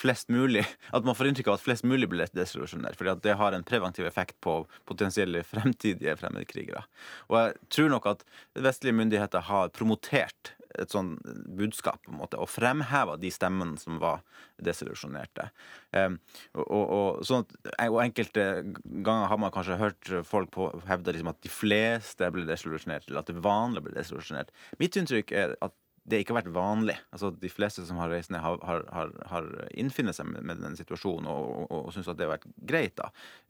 flest 0.00 0.28
mulig 0.32 0.64
At 0.96 1.06
man 1.06 1.16
får 1.16 1.30
inntrykk 1.30 1.52
av 1.52 1.58
at 1.58 1.64
flest 1.64 1.86
mulig 1.88 2.08
blir 2.12 2.30
desillusjonert. 2.36 2.98
fordi 2.98 3.14
at 3.14 3.22
det 3.24 3.38
har 3.40 3.52
en 3.52 3.64
preventiv 3.66 4.06
effekt 4.06 4.36
på 4.44 4.62
potensielle 4.88 5.44
fremtidige 5.46 6.16
fremmedkrigere. 6.20 6.84
Og 7.30 7.38
jeg 7.40 7.54
tror 7.76 7.94
nok 7.94 8.10
at 8.12 8.26
vestlige 8.54 8.96
myndigheter 8.96 9.48
har 9.48 9.72
promotert 9.74 10.54
et 10.78 10.90
sånn 10.94 11.14
budskap 11.58 12.00
på 12.04 12.12
en 12.12 12.18
måte, 12.22 12.38
og 12.40 12.50
fremheva 12.50 13.16
de 13.20 13.30
stemmene 13.34 13.78
som 13.80 14.00
var 14.02 14.22
desillusjonerte. 14.64 15.48
Um, 15.94 16.18
og, 16.54 16.64
og, 16.64 17.22
og, 17.30 17.54
og 17.90 18.00
enkelte 18.04 18.46
ganger 18.84 19.30
har 19.30 19.40
man 19.42 19.54
kanskje 19.54 19.78
hørt 19.80 20.12
folk 20.28 20.50
på, 20.54 20.68
hevde 20.88 21.14
liksom 21.14 21.32
at 21.34 21.40
de 21.44 21.52
fleste 21.52 22.30
ble 22.34 22.46
desillusjonert, 22.48 23.08
eller 23.08 23.22
at 23.24 23.30
det 23.32 23.40
vanlige 23.44 23.86
ble 23.88 23.96
desillusjonert. 23.98 24.52
Mitt 24.82 24.98
inntrykk 25.00 25.34
er 25.34 25.56
at 25.64 25.76
det 26.04 26.18
ikke 26.20 26.34
har 26.34 26.42
vært 26.42 26.52
vanlig. 26.52 26.94
Altså 27.16 27.30
De 27.40 27.48
fleste 27.48 27.80
som 27.88 27.96
har 27.96 28.10
reist 28.12 28.28
ned, 28.28 28.42
har, 28.44 28.58
har, 28.68 28.82
har, 28.92 29.12
har 29.30 29.46
innfinnet 29.72 30.12
seg 30.12 30.28
med, 30.28 30.44
med 30.44 30.60
den 30.60 30.74
situasjonen 30.76 31.24
og, 31.32 31.46
og, 31.64 31.70
og 31.78 31.94
syns 31.94 32.10
at 32.12 32.18
det 32.18 32.26
har 32.26 32.34
vært 32.34 32.44
greit. 32.68 32.92
da. 32.98 33.06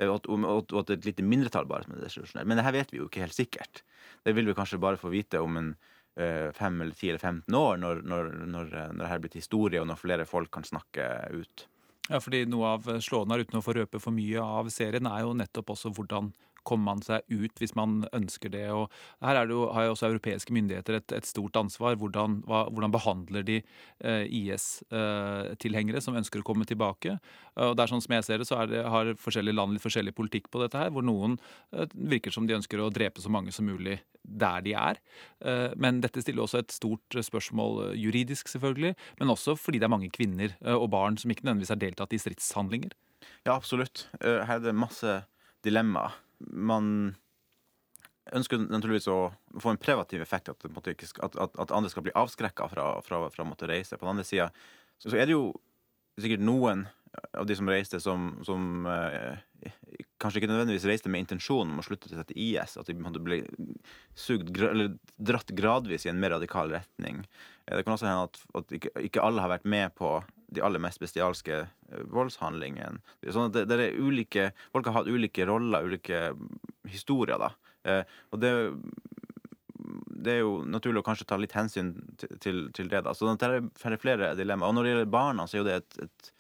Og, 0.07 0.13
at- 0.21 0.29
og, 0.31 0.45
og 0.71 0.77
at 0.85 0.93
et 0.95 1.09
lite 1.09 1.27
mindretall 1.27 1.67
bare 1.67 1.83
som 1.89 1.97
er 1.97 2.05
desillusjonert. 2.05 2.47
Men 2.47 2.61
det 2.61 2.67
her 2.69 2.77
vet 2.77 2.95
vi 2.95 3.01
jo 3.03 3.09
ikke 3.11 3.25
helt 3.25 3.35
sikkert. 3.35 3.83
Det 4.23 4.37
vil 4.39 4.47
vi 4.47 4.55
kanskje 4.55 4.79
bare 4.87 5.01
få 5.03 5.11
vite 5.11 5.43
om 5.43 5.59
en 5.59 5.73
eh, 5.75 5.91
fem 6.55 6.81
eller 6.81 6.95
ti 6.95 7.11
eller 7.11 7.19
15 7.19 7.55
år, 7.59 7.79
når, 7.83 8.03
når, 8.07 8.33
når, 8.47 8.73
eh, 8.73 8.91
når 8.93 9.03
det 9.03 9.11
her 9.11 9.19
er 9.19 9.25
blitt 9.25 9.39
historie, 9.39 9.81
og 9.81 9.89
når 9.91 10.01
flere 10.01 10.27
folk 10.29 10.53
kan 10.55 10.67
snakke 10.67 11.09
ut. 11.35 11.67
Ja, 12.11 12.21
fordi 12.21 12.45
Noe 12.51 12.75
av 12.77 12.89
slående 13.03 13.35
her, 13.35 13.47
uten 13.47 13.59
å 13.59 13.65
få 13.65 13.75
røpe 13.79 14.01
for 14.03 14.15
mye 14.15 14.43
av 14.43 14.69
serien, 14.73 15.09
er 15.09 15.25
jo 15.25 15.37
nettopp 15.39 15.73
også 15.75 15.95
hvordan 15.97 16.31
kommer 16.67 16.95
man 16.95 17.03
seg 17.05 17.25
ut 17.33 17.61
hvis 17.61 17.75
man 17.79 18.03
ønsker 18.17 18.53
det? 18.53 18.67
Og 18.75 18.89
her 19.25 19.41
er 19.41 19.49
det 19.49 19.57
jo, 19.57 19.67
har 19.75 19.89
jo 19.89 19.95
også 19.95 20.11
europeiske 20.11 20.55
myndigheter 20.57 20.99
et, 20.99 21.17
et 21.21 21.29
stort 21.29 21.57
ansvar. 21.61 21.99
Hvordan, 22.01 22.41
hva, 22.49 22.65
hvordan 22.71 22.95
behandler 22.95 23.47
de 23.47 23.61
eh, 23.61 24.25
IS-tilhengere 24.41 26.03
som 26.05 26.19
ønsker 26.19 26.43
å 26.43 26.47
komme 26.47 26.69
tilbake? 26.69 27.19
Og 27.61 27.77
det 27.77 27.85
er 27.85 27.93
sånn 27.93 28.05
som 28.05 28.17
jeg 28.17 28.27
ser 28.27 28.43
det, 28.43 28.49
så 28.51 28.61
det, 28.71 28.83
har 28.91 29.15
forskjellige 29.21 29.57
land 29.57 29.77
litt 29.77 29.85
forskjellig 29.85 30.17
politikk 30.17 30.51
på 30.51 30.65
dette 30.65 30.81
her, 30.81 30.93
hvor 30.95 31.07
noen 31.07 31.39
eh, 31.77 31.89
virker 31.95 32.35
som 32.35 32.49
de 32.49 32.59
ønsker 32.59 32.83
å 32.83 32.93
drepe 32.95 33.23
så 33.25 33.33
mange 33.33 33.55
som 33.55 33.69
mulig 33.69 34.01
der 34.25 34.65
de 34.65 34.75
er. 34.75 35.01
Eh, 35.45 35.71
men 35.77 36.01
dette 36.05 36.23
stiller 36.25 36.45
også 36.45 36.63
et 36.63 36.75
stort 36.75 37.19
spørsmål 37.29 37.81
eh, 37.89 37.97
juridisk, 38.01 38.49
selvfølgelig, 38.49 38.95
men 39.21 39.33
også 39.33 39.57
fordi 39.61 39.81
det 39.81 39.89
er 39.89 39.95
mange 39.95 40.13
kvinner 40.15 40.57
eh, 40.65 40.75
og 40.75 40.91
barn 40.95 41.19
som 41.21 41.31
ikke 41.31 41.47
nødvendigvis 41.47 41.75
har 41.75 41.83
deltatt 41.83 42.17
i 42.17 42.21
stridshandlinger. 42.23 42.97
Ja, 43.45 43.55
absolutt. 43.55 44.09
Her 44.21 44.59
er 44.59 44.65
det 44.65 44.77
masse 44.77 45.23
dilemmaer. 45.65 46.17
Man 46.39 47.15
ønsker 48.35 48.63
naturligvis 48.63 49.11
å 49.13 49.19
få 49.61 49.75
en 49.75 49.81
preventiv 49.81 50.23
effekt, 50.25 50.49
at, 50.49 50.65
at, 50.65 51.37
at 51.61 51.75
andre 51.75 51.93
skal 51.93 52.07
bli 52.07 52.15
avskrekka 52.17 52.69
fra, 52.73 52.89
fra, 53.05 53.25
fra, 53.33 53.47
å 53.47 53.71
reise. 53.71 53.99
På 53.99 54.07
den 54.07 54.17
andre 54.17 54.27
sida 54.29 54.51
så 55.03 55.13
er 55.13 55.29
det 55.29 55.37
jo 55.37 55.51
sikkert 56.21 56.45
noen 56.47 56.87
av 57.39 57.47
de 57.47 57.57
som 57.57 57.69
reiste, 57.71 58.01
som, 58.03 58.33
som 58.47 58.87
eh, 58.91 59.73
kanskje 60.23 60.41
ikke 60.41 60.51
nødvendigvis 60.51 60.87
reiste 60.89 61.11
med 61.13 61.25
intensjon 61.25 61.71
om 61.71 61.81
å 61.81 61.85
slutte 61.87 62.11
til 62.11 62.41
IS. 62.47 62.77
At 62.81 62.91
de 62.91 62.97
ble 62.97 63.43
sugd, 64.19 64.51
eller 64.57 64.97
dratt 65.17 65.53
gradvis 65.55 66.07
i 66.07 66.13
en 66.13 66.21
mer 66.23 66.35
radikal 66.37 66.73
retning. 66.75 67.23
Eh, 67.67 67.77
det 67.77 67.85
kan 67.85 67.97
også 67.97 68.09
hende 68.11 68.29
at, 68.31 68.41
at 68.61 68.75
ikke, 68.79 68.95
ikke, 69.09 69.23
alle 69.23 69.45
har 69.45 69.53
vært 69.55 69.69
med 69.69 69.95
på 69.99 70.17
de 70.55 70.65
aller 70.65 70.83
mest 70.83 71.03
bestialske 71.03 71.61
eh, 71.65 72.05
voldshandlingene. 72.13 73.03
Sånn 73.29 73.51
at 73.51 73.59
det, 73.59 73.67
det, 73.73 73.91
ulike, 73.99 74.51
Folk 74.75 74.89
har 74.91 75.01
hatt 75.01 75.11
ulike 75.11 75.47
roller, 75.49 75.87
ulike 75.87 76.31
historier. 76.91 77.41
da. 77.41 77.53
Eh, 77.85 78.17
og 78.33 78.43
det 78.45 78.55
det 80.25 80.39
er 80.39 80.39
jo 80.41 80.63
naturlig 80.65 81.03
å 81.03 81.05
kanskje 81.05 81.27
ta 81.29 81.37
litt 81.37 81.53
hensyn 81.53 81.91
til, 82.17 82.71
til, 82.73 82.87
det. 82.89 83.03
da. 83.05 83.13
Så 83.13 83.29
det 83.29 83.45
er 83.45 83.99
flere 84.01 84.31
dilemmaer. 84.39 84.71
Og 84.71 84.79
når 84.79 84.87
det 84.87 84.93
gjelder 84.95 85.11
barna, 85.13 85.45
så 85.45 85.59
er 85.59 85.61
jo 85.61 85.67
det 85.67 85.75
et, 85.83 85.99
et 86.07 86.31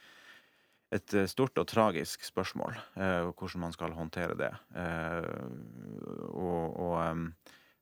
et 0.94 1.14
eh, 1.16 1.28
stort 1.30 1.58
og 1.58 1.68
tragisk 1.70 2.24
spørsmål, 2.26 2.76
eh, 3.00 3.30
hvordan 3.32 3.64
man 3.66 3.74
skal 3.74 3.96
håndtere 3.96 4.36
det. 4.38 4.52
Eh, 4.78 5.30
og, 6.30 6.76
og 6.78 7.32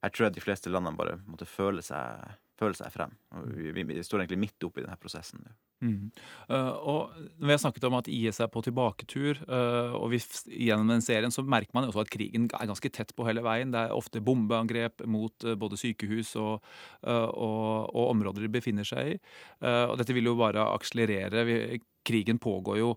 jeg 0.02 0.14
tror 0.14 0.26
jeg 0.26 0.36
de 0.36 0.44
fleste 0.44 0.72
landene 0.72 0.98
bare 0.98 1.18
måtte 1.26 1.48
føle 1.48 1.84
seg, 1.84 2.38
føle 2.62 2.78
seg 2.78 2.94
frem. 2.94 3.12
Og 3.36 3.52
vi, 3.58 3.84
vi, 3.90 4.00
står 4.06 4.22
egentlig 4.22 4.40
midt 4.46 4.66
oppe 4.66 4.82
i 4.82 4.86
denne 4.86 4.98
prosessen. 5.00 5.44
Mm. 5.82 6.10
Uh, 6.46 6.72
og 6.86 7.14
Vi 7.42 7.50
har 7.50 7.58
snakket 7.58 7.84
om 7.88 7.96
at 7.98 8.08
IS 8.10 8.38
er 8.40 8.50
på 8.52 8.62
tilbaketur, 8.64 9.40
uh, 9.48 9.96
og 9.98 10.12
vi, 10.14 10.20
gjennom 10.46 10.92
den 10.92 11.02
serien 11.04 11.34
så 11.34 11.42
merker 11.42 11.74
man 11.74 11.88
også 11.88 12.04
at 12.04 12.12
krigen 12.12 12.46
er 12.48 12.70
ganske 12.70 12.92
tett 12.94 13.14
på 13.16 13.26
hele 13.26 13.42
veien. 13.44 13.74
Det 13.74 13.82
er 13.82 13.96
ofte 13.96 14.22
bombeangrep 14.22 15.04
mot 15.10 15.48
uh, 15.48 15.56
både 15.58 15.80
sykehus 15.80 16.34
og, 16.40 16.62
og, 17.02 17.90
og, 17.90 18.04
områder 18.12 18.46
de 18.46 18.52
befinner 18.52 18.86
seg 18.86 19.14
i. 19.14 19.16
og 19.62 19.96
Dette 19.98 20.14
vil 20.14 20.28
jo 20.28 20.36
bare 20.38 20.64
akselerere. 20.76 21.44
Vi, 21.48 21.80
krigen 22.06 22.40
pågår 22.42 22.80
jo 22.80 22.92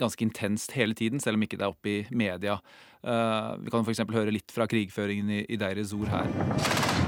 ganske 0.00 0.24
intenst 0.24 0.74
hele 0.76 0.96
tiden, 0.98 1.20
selv 1.22 1.38
om 1.38 1.46
ikke 1.46 1.58
det 1.60 1.66
er 1.66 1.74
oppe 1.74 1.92
i 1.92 1.98
media. 2.10 2.58
vi 3.02 3.72
kan 3.72 3.86
f.eks. 3.86 4.02
høre 4.10 4.34
litt 4.34 4.52
fra 4.52 4.66
krigføringen 4.66 5.30
i, 5.30 5.42
i 5.48 5.60
Deir 5.60 5.84
Zor 5.86 6.10
her. 6.10 7.05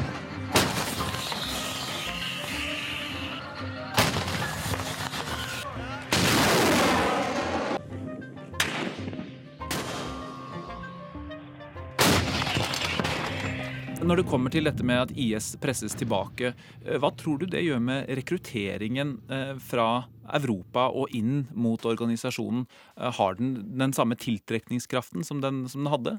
Når 14.08 14.22
det 14.22 14.30
kommer 14.30 14.48
til 14.48 14.64
dette 14.64 14.84
med 14.88 15.02
at 15.02 15.10
IS 15.20 15.50
presses 15.60 15.92
tilbake, 15.98 16.54
eh, 16.80 16.96
hva 16.96 17.10
tror 17.12 17.42
du 17.42 17.50
det 17.52 17.60
gjør 17.60 17.82
med 17.84 18.06
rekrutteringen 18.16 19.10
eh, 19.28 19.50
fra 19.60 20.06
Europa 20.38 20.86
og 20.96 21.12
inn 21.12 21.42
mot 21.52 21.84
organisasjonen? 21.84 22.62
Eh, 22.96 23.10
har 23.18 23.36
den 23.36 23.50
den 23.76 23.92
samme 23.92 24.16
tiltrekningskraften 24.16 25.26
som 25.28 25.42
den, 25.44 25.66
som 25.68 25.84
den 25.84 25.92
hadde? 25.92 26.14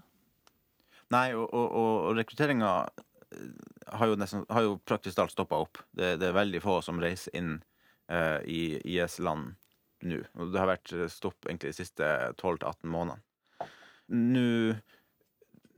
Nei, 1.10 1.32
og, 1.34 1.48
og, 1.50 1.72
og 1.80 2.20
rekrutteringa 2.20 2.76
har, 3.98 4.14
har, 4.14 4.62
jo 4.68 4.78
praktisk 4.86 5.18
talt 5.18 5.34
stoppa 5.34 5.58
opp. 5.66 5.82
Det, 5.90 6.20
det, 6.22 6.30
er 6.30 6.38
veldig 6.38 6.62
få 6.62 6.78
som 6.86 7.02
reiser 7.02 7.34
inn 7.42 7.56
uh, 8.14 8.38
i 8.46 8.78
IS-land 8.86 9.56
nå. 10.06 10.22
Og 10.38 10.54
det 10.54 10.62
har 10.62 10.70
vært 10.76 10.94
stopp 11.10 11.50
egentlig 11.50 11.74
de 11.74 11.82
siste 11.82 12.14
12-18 12.38 12.86
månedene. 12.86 13.26
Nå 14.10 14.78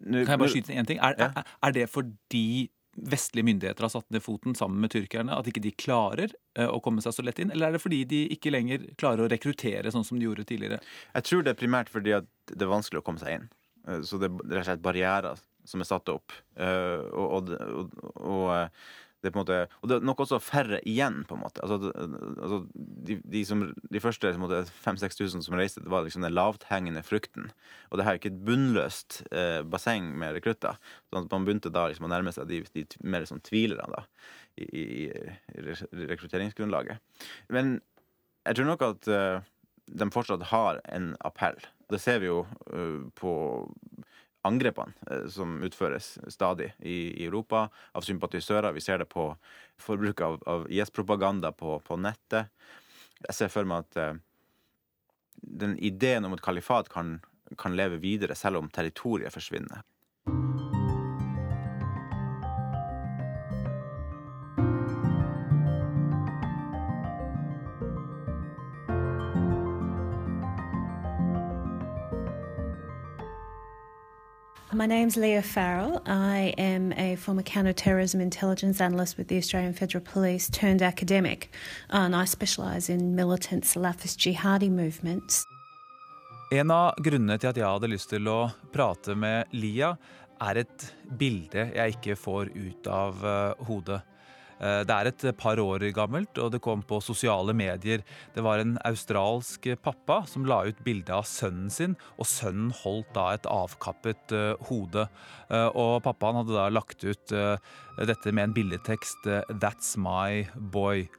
kan 0.03 0.35
jeg 0.35 0.41
bare 0.41 0.53
skyte 0.53 0.73
inn 0.73 0.83
én 0.83 0.89
ting? 0.89 1.01
Er, 1.03 1.17
ja. 1.19 1.31
er, 1.41 1.51
er, 1.67 1.75
det 1.75 1.87
fordi 1.91 2.69
vestlige 3.11 3.47
myndigheter 3.47 3.85
har 3.87 3.93
satt 3.93 4.09
ned 4.11 4.23
foten 4.23 4.55
sammen 4.57 4.81
med 4.83 4.91
tyrkerne, 4.93 5.35
at 5.37 5.47
ikke 5.47 5.63
de 5.63 5.71
klarer 5.71 6.33
uh, 6.59 6.67
å 6.67 6.81
komme 6.83 7.03
seg 7.03 7.15
så 7.15 7.25
lett 7.25 7.39
inn? 7.39 7.53
Eller 7.53 7.69
er 7.69 7.77
det 7.77 7.83
fordi 7.83 8.01
de 8.09 8.25
ikke 8.35 8.53
lenger 8.53 8.89
klarer 8.99 9.25
å 9.25 9.29
rekruttere 9.31 9.93
sånn 9.93 10.05
som 10.07 10.19
de 10.19 10.27
gjorde 10.27 10.47
tidligere? 10.49 10.81
Jeg 11.15 11.27
tror 11.29 11.45
det 11.45 11.53
er 11.53 11.61
primært 11.61 11.91
fordi 11.93 12.17
at 12.17 12.27
det 12.51 12.65
er 12.65 12.73
vanskelig 12.73 13.01
å 13.01 13.05
komme 13.07 13.23
seg 13.23 13.39
inn. 13.39 13.47
Uh, 13.87 14.01
så 14.07 14.19
det 14.21 14.31
er 14.31 14.43
rett 14.57 14.65
og 14.65 14.69
slett 14.71 14.85
barrierer 14.89 15.47
som 15.69 15.83
er 15.83 15.87
satt 15.87 16.09
opp. 16.09 16.33
Og, 16.57 17.25
og, 17.37 17.49
og, 17.53 17.91
og 18.17 18.47
det 19.21 19.29
er 19.29 19.33
på 19.35 19.37
en 19.37 19.43
måte, 19.43 19.57
og 19.81 19.89
det 19.89 19.95
er 19.97 20.05
nok 20.09 20.23
også 20.23 20.39
færre 20.41 20.79
igjen, 20.89 21.19
på 21.29 21.35
en 21.37 21.43
måte. 21.43 21.61
Altså, 21.61 21.91
altså 22.41 22.57
de, 22.73 23.19
de, 23.21 23.43
som, 23.45 23.63
de, 23.77 24.01
første 24.01 24.31
5000-6000 24.33 25.45
som 25.45 25.57
reiste, 25.57 25.83
det 25.83 25.91
var 25.93 26.07
liksom 26.07 26.25
den 26.25 26.33
lavthengende 26.33 27.03
frukten. 27.05 27.51
Og 27.89 27.99
det 27.99 28.07
her 28.07 28.15
er 28.15 28.21
ikke 28.21 28.31
et 28.33 28.41
bunnløst 28.47 29.21
eh, 29.29 29.61
basseng 29.61 30.09
med 30.17 30.33
rekrutter. 30.39 30.79
sånn 31.13 31.29
man 31.29 31.45
begynte 31.45 31.73
da 31.73 31.85
liksom 31.91 32.09
å 32.09 32.11
nærme 32.11 32.33
seg 32.33 32.49
de, 32.49 32.63
de 32.73 32.85
mer 33.05 33.27
sånn 33.29 33.43
tvilerne 33.45 34.01
i, 34.57 34.65
i, 34.65 34.85
i, 35.05 36.07
rekrutteringsgrunnlaget. 36.09 36.97
Men 37.53 37.77
jeg 38.47 38.57
tror 38.57 38.71
nok 38.71 38.87
at 38.87 39.11
uh, 39.13 39.45
de 39.85 40.09
fortsatt 40.13 40.49
har 40.49 40.81
en 40.89 41.13
appell. 41.27 41.61
Det 41.93 42.01
ser 42.01 42.23
vi 42.23 42.31
jo 42.31 42.41
uh, 42.73 43.05
på 43.13 43.33
angrepene 44.47 44.93
eh, 45.11 45.27
som 45.29 45.59
utføres 45.63 46.17
stadig 46.27 46.71
i, 46.79 47.25
Europa 47.25 47.67
av 47.91 48.05
sympatisører. 48.05 48.73
Vi 48.73 48.81
ser 48.81 49.01
det 49.01 49.09
på 49.11 49.27
forbruk 49.81 50.21
av, 50.21 50.67
IS-propaganda 50.69 51.51
på, 51.51 51.79
på, 51.85 51.97
nettet. 51.97 52.51
Jeg 53.27 53.37
ser 53.37 53.53
for 53.53 53.69
meg 53.69 53.85
at 53.85 53.99
uh, 54.01 54.21
den 55.41 55.75
ideen 55.77 56.25
om 56.25 56.33
et 56.33 56.41
kalifat 56.41 56.89
kan, 56.89 57.19
kan 57.57 57.75
leve 57.77 57.99
videre 58.01 58.37
selv 58.37 58.61
om 58.61 58.69
territoriet 58.73 59.33
forsvinner. 59.33 59.83
My 74.73 74.85
name's 74.85 75.17
Leah 75.17 75.41
Farrell. 75.41 76.01
I 76.05 76.53
am 76.57 76.93
a 76.93 77.17
former 77.17 77.43
counter-terrorism 77.43 78.21
intelligence 78.21 78.79
analyst 78.79 79.17
with 79.17 79.27
the 79.27 79.37
Australian 79.37 79.73
Federal 79.73 80.01
Police 80.01 80.49
turned 80.49 80.81
academic, 80.81 81.49
and 81.89 82.15
I 82.15 82.23
specialise 82.23 82.87
in 82.89 83.13
militant 83.13 83.65
Salafist 83.65 84.19
jihadi 84.19 84.69
movements. 84.69 85.43
En 86.53 86.71
av 86.71 86.95
grunnene 87.03 87.35
til 87.37 87.51
at 87.51 87.59
jeg 87.59 87.67
hadde 87.67 87.89
lyst 87.91 88.09
til 88.13 88.29
å 88.31 88.39
prate 88.71 89.15
med 89.15 89.51
Lia, 89.51 89.91
er 90.39 90.63
et 90.63 90.87
bilde 91.19 91.67
jeg 91.75 91.97
ikke 91.97 92.15
får 92.15 92.55
ut 92.55 92.87
av 92.87 93.19
uh, 93.27 93.67
hodet. 93.67 93.99
Eh, 94.61 94.81
det 94.85 94.95
er 94.95 95.09
et 95.09 95.25
par 95.39 95.59
år 95.61 95.87
gammelt, 95.95 96.37
og 96.37 96.51
det 96.53 96.61
kom 96.61 96.83
på 96.85 97.01
sosiale 97.01 97.53
medier. 97.57 98.03
Det 98.35 98.43
var 98.45 98.61
en 98.61 98.77
australsk 98.85 99.67
pappa 99.81 100.21
som 100.29 100.45
la 100.45 100.61
ut 100.69 100.83
bilde 100.85 101.13
av 101.15 101.25
sønnen 101.29 101.71
sin, 101.73 101.97
og 102.17 102.29
sønnen 102.29 102.69
holdt 102.83 103.09
da 103.17 103.31
et 103.33 103.49
avkappet 103.49 104.35
uh, 104.35 104.53
hode. 104.69 105.07
Uh, 105.49 105.69
og 105.73 106.03
pappaen 106.05 106.41
hadde 106.41 106.55
da 106.55 106.69
lagt 106.71 107.03
ut 107.03 107.33
dette 108.01 108.31
med 108.31 108.49
en 108.49 108.53
billedtekst 108.55 109.25
'That's 109.25 109.97
my 109.97 110.47
boy'. 110.55 111.09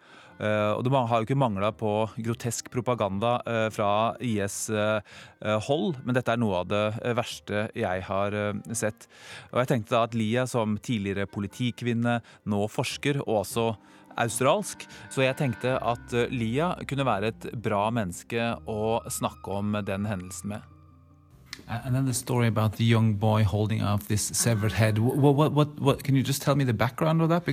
Uh, 0.41 0.73
og 0.75 0.83
det 0.85 0.93
har 0.95 1.21
jo 1.21 1.27
ikke 1.27 1.39
mangla 1.39 1.71
på 1.77 1.93
grotesk 2.25 2.71
propaganda 2.73 3.37
uh, 3.47 3.69
fra 3.75 4.17
IS-hold, 4.23 5.95
uh, 5.95 6.03
men 6.03 6.17
dette 6.17 6.35
er 6.35 6.41
noe 6.41 6.63
av 6.63 6.71
det 6.71 6.83
verste 7.19 7.69
jeg 7.79 8.05
har 8.09 8.37
sett. 8.75 9.07
Og 9.53 9.63
jeg 9.63 9.71
tenkte 9.71 9.95
da 9.95 10.05
at 10.09 10.17
Lia 10.19 10.47
som 10.51 10.79
tidligere 10.83 11.29
politikvinne, 11.31 12.19
nå 12.51 12.67
forsker, 12.73 13.23
og 13.27 13.43
også 13.45 13.69
australsk, 14.21 14.85
så 15.13 15.25
jeg 15.25 15.39
tenkte 15.39 15.79
at 15.79 16.13
Lia 16.35 16.75
kunne 16.89 17.07
være 17.09 17.31
et 17.33 17.49
bra 17.65 17.87
menneske 17.95 18.51
å 18.69 18.99
snakke 19.09 19.57
om 19.63 19.79
den 19.87 20.09
hendelsen 20.11 20.53
med. 20.57 20.69
And 21.69 21.95
then 21.95 22.07
the 22.07 22.15
story 22.15 22.49
about 22.49 22.77
the 22.77 22.85
young 22.85 23.15
boy 23.15 23.45
holding 23.45 23.83
off 23.83 24.09
this 24.09 24.23
severed 24.23 24.73
head. 24.73 24.99
What, 24.99 25.35
what, 25.35 25.53
what, 25.53 25.81
what, 25.81 26.03
can 26.03 26.17
you 26.17 26.23
just 26.23 26.43
tell 26.43 26.57
me 26.57 26.65
the 26.65 26.75
background 26.75 27.23
of 27.23 27.29
that? 27.29 27.45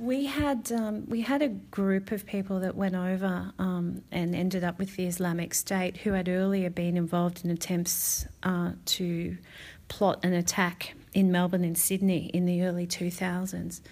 We 0.00 0.24
had 0.24 0.72
um, 0.72 1.06
we 1.08 1.20
had 1.20 1.42
a 1.42 1.48
group 1.48 2.10
of 2.10 2.24
people 2.24 2.60
that 2.60 2.74
went 2.74 2.94
over 2.94 3.52
um, 3.58 4.02
and 4.10 4.34
ended 4.34 4.64
up 4.64 4.78
with 4.78 4.96
the 4.96 5.04
Islamic 5.04 5.52
State 5.52 5.98
who 5.98 6.12
had 6.12 6.26
earlier 6.26 6.70
been 6.70 6.96
involved 6.96 7.44
in 7.44 7.50
attempts 7.50 8.26
uh, 8.42 8.72
to 8.86 9.36
plot 9.88 10.24
an 10.24 10.32
attack 10.32 10.94
in 11.12 11.30
Melbourne 11.30 11.64
and 11.64 11.76
Sydney 11.76 12.30
in 12.32 12.46
the 12.46 12.62
early 12.62 12.86
2000s. 12.86 13.82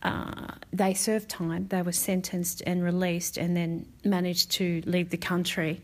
Uh, 0.00 0.46
they 0.72 0.94
served 0.94 1.28
time, 1.28 1.66
they 1.68 1.82
were 1.82 1.90
sentenced 1.90 2.62
and 2.64 2.84
released, 2.84 3.36
and 3.36 3.56
then 3.56 3.84
managed 4.04 4.52
to 4.52 4.80
leave 4.86 5.10
the 5.10 5.16
country. 5.16 5.80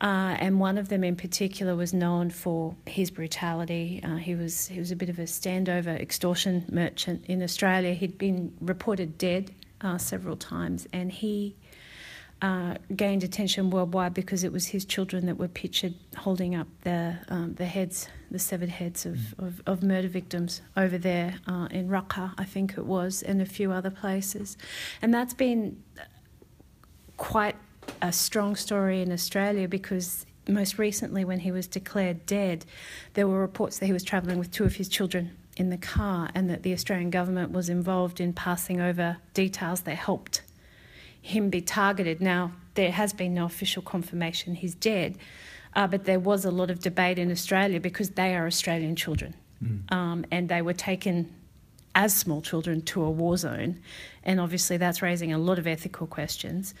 Uh, 0.00 0.36
and 0.38 0.60
one 0.60 0.76
of 0.76 0.88
them 0.88 1.04
in 1.04 1.16
particular 1.16 1.76
was 1.76 1.94
known 1.94 2.28
for 2.30 2.74
his 2.86 3.10
brutality. 3.10 4.00
Uh, 4.02 4.16
he 4.16 4.34
was 4.34 4.66
he 4.66 4.78
was 4.78 4.90
a 4.90 4.96
bit 4.96 5.08
of 5.08 5.18
a 5.18 5.22
standover 5.22 5.98
extortion 5.98 6.64
merchant 6.70 7.24
in 7.26 7.42
Australia. 7.42 7.94
He'd 7.94 8.18
been 8.18 8.52
reported 8.60 9.16
dead 9.18 9.52
uh, 9.80 9.98
several 9.98 10.36
times, 10.36 10.86
and 10.92 11.12
he 11.12 11.54
uh, 12.42 12.74
gained 12.94 13.22
attention 13.22 13.70
worldwide 13.70 14.12
because 14.12 14.44
it 14.44 14.52
was 14.52 14.66
his 14.66 14.84
children 14.84 15.26
that 15.26 15.38
were 15.38 15.48
pictured 15.48 15.94
holding 16.16 16.54
up 16.54 16.66
the 16.82 17.16
um, 17.28 17.54
the 17.54 17.64
heads, 17.64 18.08
the 18.30 18.38
severed 18.38 18.68
heads 18.68 19.06
of, 19.06 19.34
of, 19.38 19.62
of 19.66 19.82
murder 19.82 20.08
victims 20.08 20.60
over 20.76 20.98
there 20.98 21.36
uh, 21.46 21.68
in 21.70 21.88
Raqqa, 21.88 22.34
I 22.36 22.44
think 22.44 22.76
it 22.76 22.84
was, 22.84 23.22
and 23.22 23.40
a 23.40 23.46
few 23.46 23.72
other 23.72 23.90
places, 23.90 24.58
and 25.00 25.14
that's 25.14 25.34
been 25.34 25.82
quite 27.16 27.56
a 28.02 28.12
strong 28.12 28.56
story 28.56 29.00
in 29.00 29.12
Australia 29.12 29.68
because 29.68 30.26
most 30.48 30.78
recently, 30.78 31.24
when 31.24 31.40
he 31.40 31.50
was 31.50 31.66
declared 31.66 32.26
dead, 32.26 32.64
there 33.14 33.26
were 33.26 33.40
reports 33.40 33.78
that 33.78 33.86
he 33.86 33.92
was 33.92 34.04
travelling 34.04 34.38
with 34.38 34.50
two 34.50 34.64
of 34.64 34.76
his 34.76 34.88
children 34.88 35.36
in 35.56 35.70
the 35.70 35.78
car 35.78 36.30
and 36.34 36.50
that 36.50 36.62
the 36.62 36.72
Australian 36.72 37.10
government 37.10 37.52
was 37.52 37.68
involved 37.68 38.20
in 38.20 38.32
passing 38.32 38.80
over 38.80 39.18
details 39.32 39.82
that 39.82 39.94
helped 39.94 40.42
him 41.22 41.48
be 41.48 41.60
targeted. 41.60 42.20
Now, 42.20 42.52
there 42.74 42.90
has 42.90 43.12
been 43.12 43.34
no 43.34 43.46
official 43.46 43.82
confirmation 43.82 44.54
he's 44.54 44.74
dead, 44.74 45.16
uh, 45.74 45.86
but 45.86 46.04
there 46.04 46.20
was 46.20 46.44
a 46.44 46.50
lot 46.50 46.70
of 46.70 46.80
debate 46.80 47.18
in 47.18 47.30
Australia 47.30 47.80
because 47.80 48.10
they 48.10 48.34
are 48.34 48.46
Australian 48.46 48.96
children 48.96 49.34
mm. 49.62 49.90
um, 49.92 50.26
and 50.30 50.48
they 50.48 50.60
were 50.60 50.74
taken 50.74 51.32
as 51.94 52.14
small 52.14 52.42
children 52.42 52.82
to 52.82 53.02
a 53.02 53.10
war 53.10 53.36
zone, 53.36 53.80
and 54.24 54.40
obviously 54.40 54.76
that's 54.76 55.00
raising 55.00 55.32
a 55.32 55.38
lot 55.38 55.58
of 55.58 55.66
ethical 55.66 56.08
questions 56.08 56.74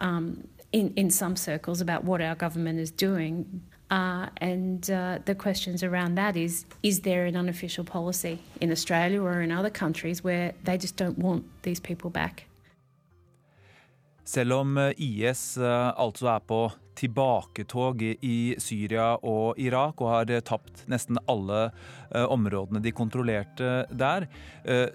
um, 0.00 0.46
in, 0.76 0.92
in 0.94 1.10
some 1.10 1.36
circles 1.36 1.80
about 1.80 2.04
what 2.04 2.20
our 2.20 2.34
government 2.34 2.78
is 2.78 2.90
doing. 2.90 3.62
Uh, 3.90 4.26
and 4.50 4.90
uh, 4.90 5.18
the 5.24 5.34
questions 5.34 5.82
around 5.82 6.16
that 6.16 6.36
is 6.36 6.66
is 6.82 7.00
there 7.00 7.24
an 7.24 7.36
unofficial 7.36 7.84
policy 7.84 8.38
in 8.60 8.70
Australia 8.70 9.22
or 9.22 9.40
in 9.40 9.50
other 9.52 9.70
countries 9.70 10.24
where 10.24 10.52
they 10.64 10.76
just 10.76 10.96
don't 10.96 11.18
want 11.18 11.44
these 11.62 11.80
people 11.80 12.10
back? 12.10 12.46
Selv 14.24 14.52
om 14.52 14.76
eh, 14.76 14.92
IS 14.98 15.56
eh, 15.56 15.92
altså 15.96 16.26
er 16.26 16.38
på 16.38 16.72
tilbaketog 16.96 18.02
i 18.06 18.38
Syria 18.62 19.14
og 19.20 19.60
Irak 19.62 20.00
og 20.02 20.12
har 20.12 20.34
tapt 20.46 20.86
nesten 20.90 21.20
alle 21.30 21.68
eh, 21.68 22.24
områdene 22.24 22.82
de 22.84 22.94
kontrollerte 22.96 23.72
der, 23.90 24.28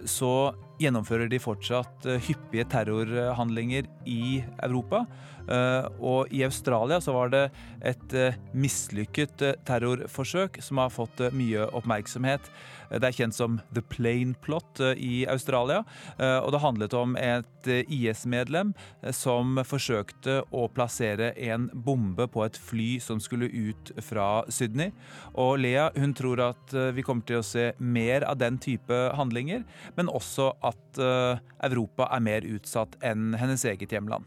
så 0.09 0.51
gjennomfører 0.81 1.29
de 1.31 1.37
fortsatt 1.39 2.05
hyppige 2.25 2.65
terrorhandlinger 2.73 3.85
i 4.09 4.41
Europa. 4.65 5.05
Eh, 5.49 5.85
og 5.99 6.31
i 6.33 6.43
Australia 6.45 6.99
så 7.01 7.15
var 7.15 7.31
det 7.33 7.45
et 7.87 8.13
eh, 8.17 8.37
mislykket 8.53 9.41
eh, 9.45 9.57
terrorforsøk 9.67 10.61
som 10.63 10.81
har 10.81 10.93
fått 10.93 11.23
mye 11.35 11.65
oppmerksomhet. 11.77 12.51
Det 12.91 13.07
er 13.07 13.15
kjent 13.15 13.35
som 13.37 13.59
The 13.71 13.83
Plane 13.87 14.35
Plot 14.43 14.81
i 14.99 15.23
Australia. 15.31 15.85
Og 16.19 16.49
det 16.51 16.59
handlet 16.59 16.95
om 16.99 17.13
et 17.15 17.69
IS-medlem 17.87 18.73
som 19.15 19.61
forsøkte 19.63 20.41
å 20.51 20.65
plassere 20.67 21.29
en 21.39 21.69
bombe 21.71 21.90
på 22.31 22.45
et 22.45 22.57
fly 22.57 22.99
som 23.03 23.19
skulle 23.23 23.49
ut 23.51 23.91
fra 24.03 24.43
Sydney. 24.49 24.91
Og 25.35 25.59
Lea 25.61 25.89
hun 25.97 26.13
tror 26.17 26.41
at 26.51 26.75
vi 26.95 27.05
kommer 27.05 27.25
til 27.27 27.41
å 27.41 27.45
se 27.45 27.71
mer 27.79 28.25
av 28.27 28.39
den 28.41 28.59
type 28.61 28.99
handlinger, 29.17 29.63
men 29.97 30.11
også 30.11 30.51
at 30.61 31.01
Europa 31.01 32.09
er 32.11 32.23
mer 32.23 32.47
utsatt 32.47 32.97
enn 33.05 33.33
hennes 33.39 33.65
eget 33.67 33.91
hjemland. 33.91 34.25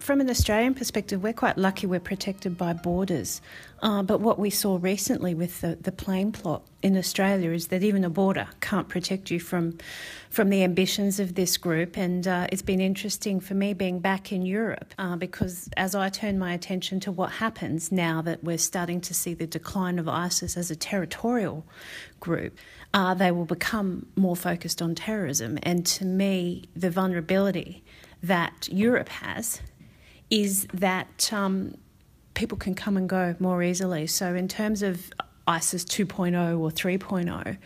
From 0.00 0.22
an 0.22 0.30
Australian 0.30 0.74
perspective, 0.74 1.22
we're 1.22 1.34
quite 1.34 1.58
lucky 1.58 1.86
we're 1.86 2.00
protected 2.00 2.56
by 2.56 2.72
borders. 2.72 3.42
Uh, 3.82 4.02
but 4.02 4.20
what 4.20 4.38
we 4.38 4.48
saw 4.48 4.78
recently 4.80 5.34
with 5.34 5.60
the, 5.60 5.76
the 5.78 5.92
plane 5.92 6.32
plot 6.32 6.62
in 6.82 6.96
Australia 6.96 7.50
is 7.50 7.68
that 7.68 7.82
even 7.82 8.02
a 8.02 8.08
border 8.08 8.48
can't 8.62 8.88
protect 8.88 9.30
you 9.30 9.38
from, 9.38 9.76
from 10.30 10.48
the 10.48 10.64
ambitions 10.64 11.20
of 11.20 11.34
this 11.34 11.58
group. 11.58 11.98
And 11.98 12.26
uh, 12.26 12.46
it's 12.50 12.62
been 12.62 12.80
interesting 12.80 13.40
for 13.40 13.52
me 13.52 13.74
being 13.74 14.00
back 14.00 14.32
in 14.32 14.46
Europe 14.46 14.94
uh, 14.98 15.16
because 15.16 15.68
as 15.76 15.94
I 15.94 16.08
turn 16.08 16.38
my 16.38 16.54
attention 16.54 16.98
to 17.00 17.12
what 17.12 17.32
happens 17.32 17.92
now 17.92 18.22
that 18.22 18.42
we're 18.42 18.58
starting 18.58 19.02
to 19.02 19.12
see 19.12 19.34
the 19.34 19.46
decline 19.46 19.98
of 19.98 20.08
ISIS 20.08 20.56
as 20.56 20.70
a 20.70 20.76
territorial 20.76 21.66
group, 22.20 22.58
uh, 22.94 23.12
they 23.12 23.30
will 23.30 23.44
become 23.44 24.06
more 24.16 24.36
focused 24.36 24.80
on 24.80 24.94
terrorism. 24.94 25.58
And 25.62 25.84
to 25.86 26.06
me, 26.06 26.64
the 26.74 26.90
vulnerability 26.90 27.84
that 28.22 28.68
Europe 28.70 29.10
has 29.10 29.60
is 30.30 30.66
that 30.72 31.32
um, 31.32 31.76
people 32.34 32.56
can 32.56 32.74
come 32.74 32.96
and 32.96 33.08
go 33.08 33.34
more 33.38 33.62
easily. 33.62 34.06
So, 34.06 34.34
in 34.34 34.48
terms 34.48 34.82
of 34.82 35.10
ISIS 35.50 35.84
2.0 35.84 36.60
or 36.60 36.70
3.0, 36.70 37.58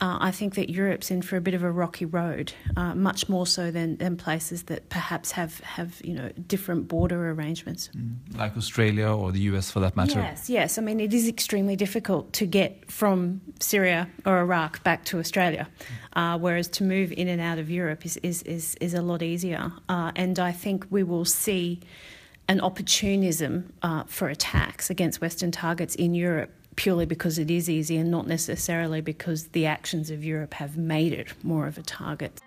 uh, 0.00 0.18
I 0.20 0.30
think 0.30 0.54
that 0.56 0.70
Europe's 0.70 1.10
in 1.10 1.22
for 1.22 1.36
a 1.36 1.40
bit 1.40 1.54
of 1.54 1.62
a 1.62 1.70
rocky 1.70 2.04
road, 2.04 2.52
uh, 2.76 2.94
much 2.94 3.28
more 3.28 3.46
so 3.46 3.70
than, 3.70 3.96
than 3.96 4.16
places 4.16 4.64
that 4.64 4.88
perhaps 4.90 5.32
have, 5.32 5.60
have 5.60 6.00
you 6.04 6.14
know 6.14 6.30
different 6.46 6.88
border 6.88 7.30
arrangements, 7.30 7.88
mm. 7.96 8.16
like 8.38 8.56
Australia 8.56 9.08
or 9.08 9.32
the 9.32 9.40
US 9.50 9.70
for 9.70 9.80
that 9.80 9.96
matter. 9.96 10.18
Yes, 10.18 10.50
yes. 10.50 10.78
I 10.78 10.82
mean, 10.82 11.00
it 11.00 11.14
is 11.14 11.28
extremely 11.28 11.76
difficult 11.76 12.32
to 12.34 12.46
get 12.46 12.90
from 12.90 13.40
Syria 13.60 14.08
or 14.26 14.40
Iraq 14.40 14.82
back 14.82 15.04
to 15.06 15.18
Australia, 15.18 15.66
uh, 16.14 16.38
whereas 16.38 16.68
to 16.68 16.84
move 16.84 17.12
in 17.12 17.28
and 17.28 17.40
out 17.40 17.58
of 17.58 17.70
Europe 17.70 18.04
is 18.04 18.18
is 18.18 18.42
is, 18.42 18.76
is 18.80 18.92
a 18.92 19.02
lot 19.02 19.22
easier. 19.22 19.72
Uh, 19.88 20.12
and 20.14 20.38
I 20.38 20.52
think 20.52 20.86
we 20.90 21.02
will 21.02 21.24
see 21.24 21.80
an 22.48 22.60
opportunism 22.60 23.72
uh, 23.82 24.04
for 24.06 24.28
attacks 24.28 24.90
against 24.90 25.20
Western 25.20 25.50
targets 25.50 25.94
in 25.94 26.14
Europe 26.14 26.52
purely 26.76 27.06
because 27.06 27.38
it 27.38 27.50
is 27.50 27.68
easy 27.68 27.96
and 27.96 28.10
not 28.10 28.26
necessarily 28.26 29.00
because 29.00 29.48
the 29.52 29.66
actions 29.66 30.10
of 30.10 30.24
Europe 30.24 30.54
have 30.54 30.76
made 30.76 31.12
it 31.12 31.34
more 31.42 31.66
of 31.66 31.78
a 31.78 31.82
target. 31.82 32.40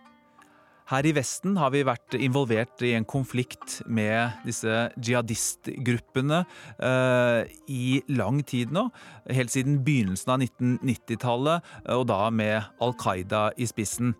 Her 0.89 1.05
i 1.05 1.11
Vesten 1.13 1.53
har 1.61 1.69
vi 1.69 1.83
vært 1.85 2.15
involvert 2.17 2.81
i 2.81 2.95
en 2.97 3.05
konflikt 3.05 3.75
med 3.85 4.39
disse 4.41 4.87
jihadistgruppene 4.97 6.39
uh, 6.81 7.41
i 7.69 7.99
lang 8.09 8.39
tid 8.41 8.73
nå. 8.73 8.87
Helt 9.29 9.53
siden 9.53 9.83
begynnelsen 9.85 10.33
av 10.33 10.41
1990-tallet, 10.47 11.69
og 11.93 12.07
da 12.09 12.23
med 12.33 12.71
Al 12.81 12.95
Qaida 12.97 13.51
i 13.53 13.69
spissen. 13.69 14.15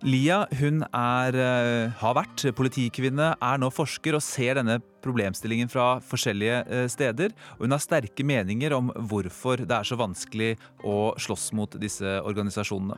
Lia 0.00 0.46
hun 0.56 0.80
er, 0.96 1.36
eh, 1.36 1.92
har 2.00 2.14
vært 2.16 2.46
politikvinne, 2.56 3.34
er 3.36 3.58
nå 3.60 3.68
forsker 3.68 4.16
og 4.16 4.22
ser 4.24 4.56
denne 4.56 4.78
problemstillingen 5.04 5.68
fra 5.68 6.00
forskjellige 6.00 6.62
eh, 6.72 6.86
steder. 6.88 7.34
Og 7.58 7.66
hun 7.66 7.76
har 7.76 7.84
sterke 7.84 8.24
meninger 8.24 8.72
om 8.72 8.88
hvorfor 8.96 9.60
det 9.60 9.76
er 9.76 9.84
så 9.84 10.00
vanskelig 10.00 10.54
å 10.80 11.12
slåss 11.20 11.52
mot 11.52 11.76
disse 11.76 12.16
organisasjonene. 12.24 12.96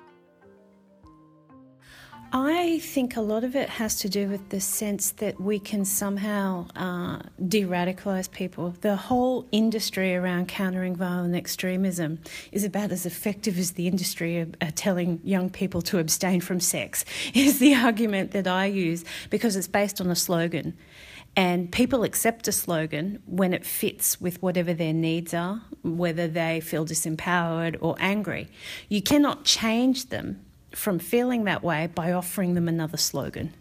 I 2.34 2.78
think 2.78 3.14
a 3.14 3.20
lot 3.20 3.44
of 3.44 3.54
it 3.54 3.68
has 3.68 3.96
to 3.96 4.08
do 4.08 4.26
with 4.26 4.48
the 4.48 4.58
sense 4.58 5.10
that 5.12 5.38
we 5.38 5.58
can 5.58 5.84
somehow 5.84 6.66
uh, 6.74 7.18
de 7.46 7.64
radicalise 7.64 8.30
people. 8.30 8.74
The 8.80 8.96
whole 8.96 9.46
industry 9.52 10.16
around 10.16 10.48
countering 10.48 10.96
violent 10.96 11.34
extremism 11.34 12.20
is 12.50 12.64
about 12.64 12.90
as 12.90 13.04
effective 13.04 13.58
as 13.58 13.72
the 13.72 13.86
industry 13.86 14.38
of 14.38 14.54
uh, 14.62 14.70
telling 14.74 15.20
young 15.22 15.50
people 15.50 15.82
to 15.82 15.98
abstain 15.98 16.40
from 16.40 16.58
sex, 16.58 17.04
is 17.34 17.58
the 17.58 17.74
argument 17.74 18.30
that 18.30 18.46
I 18.46 18.64
use 18.64 19.04
because 19.28 19.54
it's 19.54 19.68
based 19.68 20.00
on 20.00 20.10
a 20.10 20.16
slogan. 20.16 20.72
And 21.36 21.70
people 21.70 22.02
accept 22.02 22.48
a 22.48 22.52
slogan 22.52 23.22
when 23.26 23.52
it 23.52 23.66
fits 23.66 24.22
with 24.22 24.40
whatever 24.42 24.72
their 24.72 24.94
needs 24.94 25.34
are, 25.34 25.60
whether 25.82 26.28
they 26.28 26.60
feel 26.60 26.86
disempowered 26.86 27.76
or 27.82 27.94
angry. 27.98 28.48
You 28.88 29.02
cannot 29.02 29.44
change 29.44 30.08
them 30.08 30.40
from 30.74 30.98
feeling 30.98 31.44
that 31.44 31.62
way 31.62 31.88
by 31.94 32.12
offering 32.12 32.54
them 32.54 32.68
another 32.68 32.96
slogan. 32.96 33.52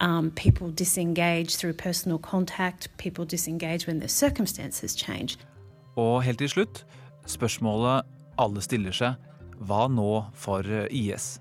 Um, 0.00 0.30
people 0.30 0.70
disengage 0.70 1.56
through 1.56 1.72
personal 1.72 2.18
contact, 2.18 2.88
people 2.98 3.24
disengage 3.24 3.86
when 3.86 3.98
their 3.98 4.08
circumstances 4.08 4.94
change. 4.94 5.36
Og 5.96 6.22
helt 6.22 6.38
til 6.38 6.48
slutt, 6.48 6.84
spørsmålet 7.26 8.02
alle 8.38 8.62
stiller 8.62 8.94
seg, 8.94 9.14
hva 9.58 9.88
nå 9.90 10.24
for 10.34 10.62
eh, 10.62 10.86
IS? 10.90 11.40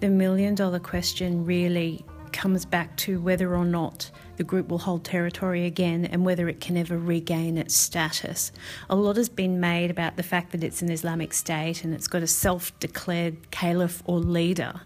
The 0.00 0.08
million 0.08 0.54
dollar 0.54 0.78
question 0.78 1.44
really 1.44 2.04
comes 2.32 2.64
back 2.64 2.96
to 2.98 3.20
whether 3.20 3.56
or 3.56 3.64
not 3.64 4.12
the 4.38 4.44
group 4.44 4.68
will 4.68 4.78
hold 4.78 5.04
territory 5.04 5.66
again 5.66 6.06
and 6.06 6.24
whether 6.24 6.48
it 6.48 6.60
can 6.60 6.76
ever 6.76 6.96
regain 6.96 7.58
its 7.58 7.74
status. 7.74 8.50
A 8.88 8.96
lot 8.96 9.16
has 9.16 9.28
been 9.28 9.60
made 9.60 9.90
about 9.90 10.16
the 10.16 10.22
fact 10.22 10.52
that 10.52 10.64
it's 10.64 10.80
an 10.80 10.90
Islamic 10.90 11.34
state 11.34 11.84
and 11.84 11.92
it's 11.92 12.08
got 12.08 12.22
a 12.22 12.26
self 12.26 12.78
declared 12.80 13.50
caliph 13.50 14.02
or 14.06 14.18
leader. 14.18 14.80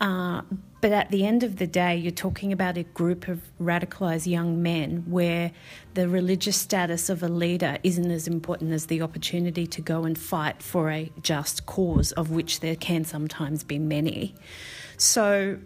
Uh, 0.00 0.42
but 0.80 0.92
at 0.92 1.10
the 1.10 1.26
end 1.26 1.42
of 1.42 1.56
the 1.56 1.66
day, 1.66 1.96
you're 1.96 2.12
talking 2.12 2.52
about 2.52 2.78
a 2.78 2.84
group 2.84 3.26
of 3.26 3.40
radicalised 3.60 4.28
young 4.28 4.62
men 4.62 5.04
where 5.08 5.50
the 5.94 6.08
religious 6.08 6.56
status 6.56 7.10
of 7.10 7.20
a 7.20 7.28
leader 7.28 7.78
isn't 7.82 8.10
as 8.10 8.28
important 8.28 8.72
as 8.72 8.86
the 8.86 9.02
opportunity 9.02 9.66
to 9.66 9.80
go 9.80 10.04
and 10.04 10.16
fight 10.16 10.62
for 10.62 10.90
a 10.90 11.10
just 11.20 11.66
cause, 11.66 12.12
of 12.12 12.30
which 12.30 12.60
there 12.60 12.76
can 12.76 13.04
sometimes 13.04 13.64
be 13.64 13.78
many. 13.78 14.36
So 14.96 15.58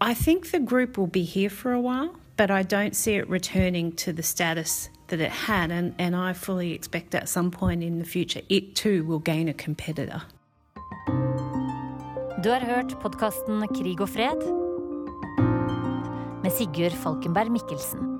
I 0.00 0.14
think 0.14 0.52
the 0.52 0.60
group 0.60 0.96
will 0.96 1.08
be 1.08 1.24
here 1.24 1.50
for 1.50 1.72
a 1.72 1.80
while, 1.80 2.14
but 2.36 2.50
I 2.50 2.62
don't 2.62 2.94
see 2.96 3.14
it 3.14 3.28
returning 3.28 3.92
to 3.92 4.12
the 4.12 4.22
status 4.22 4.88
that 5.08 5.20
it 5.20 5.30
had, 5.30 5.70
and, 5.70 5.94
and 5.98 6.16
I 6.16 6.32
fully 6.32 6.72
expect 6.72 7.14
at 7.14 7.28
some 7.28 7.50
point 7.50 7.82
in 7.82 7.98
the 7.98 8.04
future 8.04 8.40
it 8.48 8.74
too 8.74 9.04
will 9.04 9.20
gain 9.20 9.48
a 9.48 9.54
competitor. 9.54 10.22
Du 12.42 12.50
har 12.50 12.60
hørt 12.60 13.00
podkasten 13.00 13.68
Krig 13.68 14.00
og 14.00 14.08
fred 14.08 14.42
med 16.42 16.52
Sigurd 16.52 16.92
Falkenberg 16.92 17.50
Mikkelsen. 17.52 18.13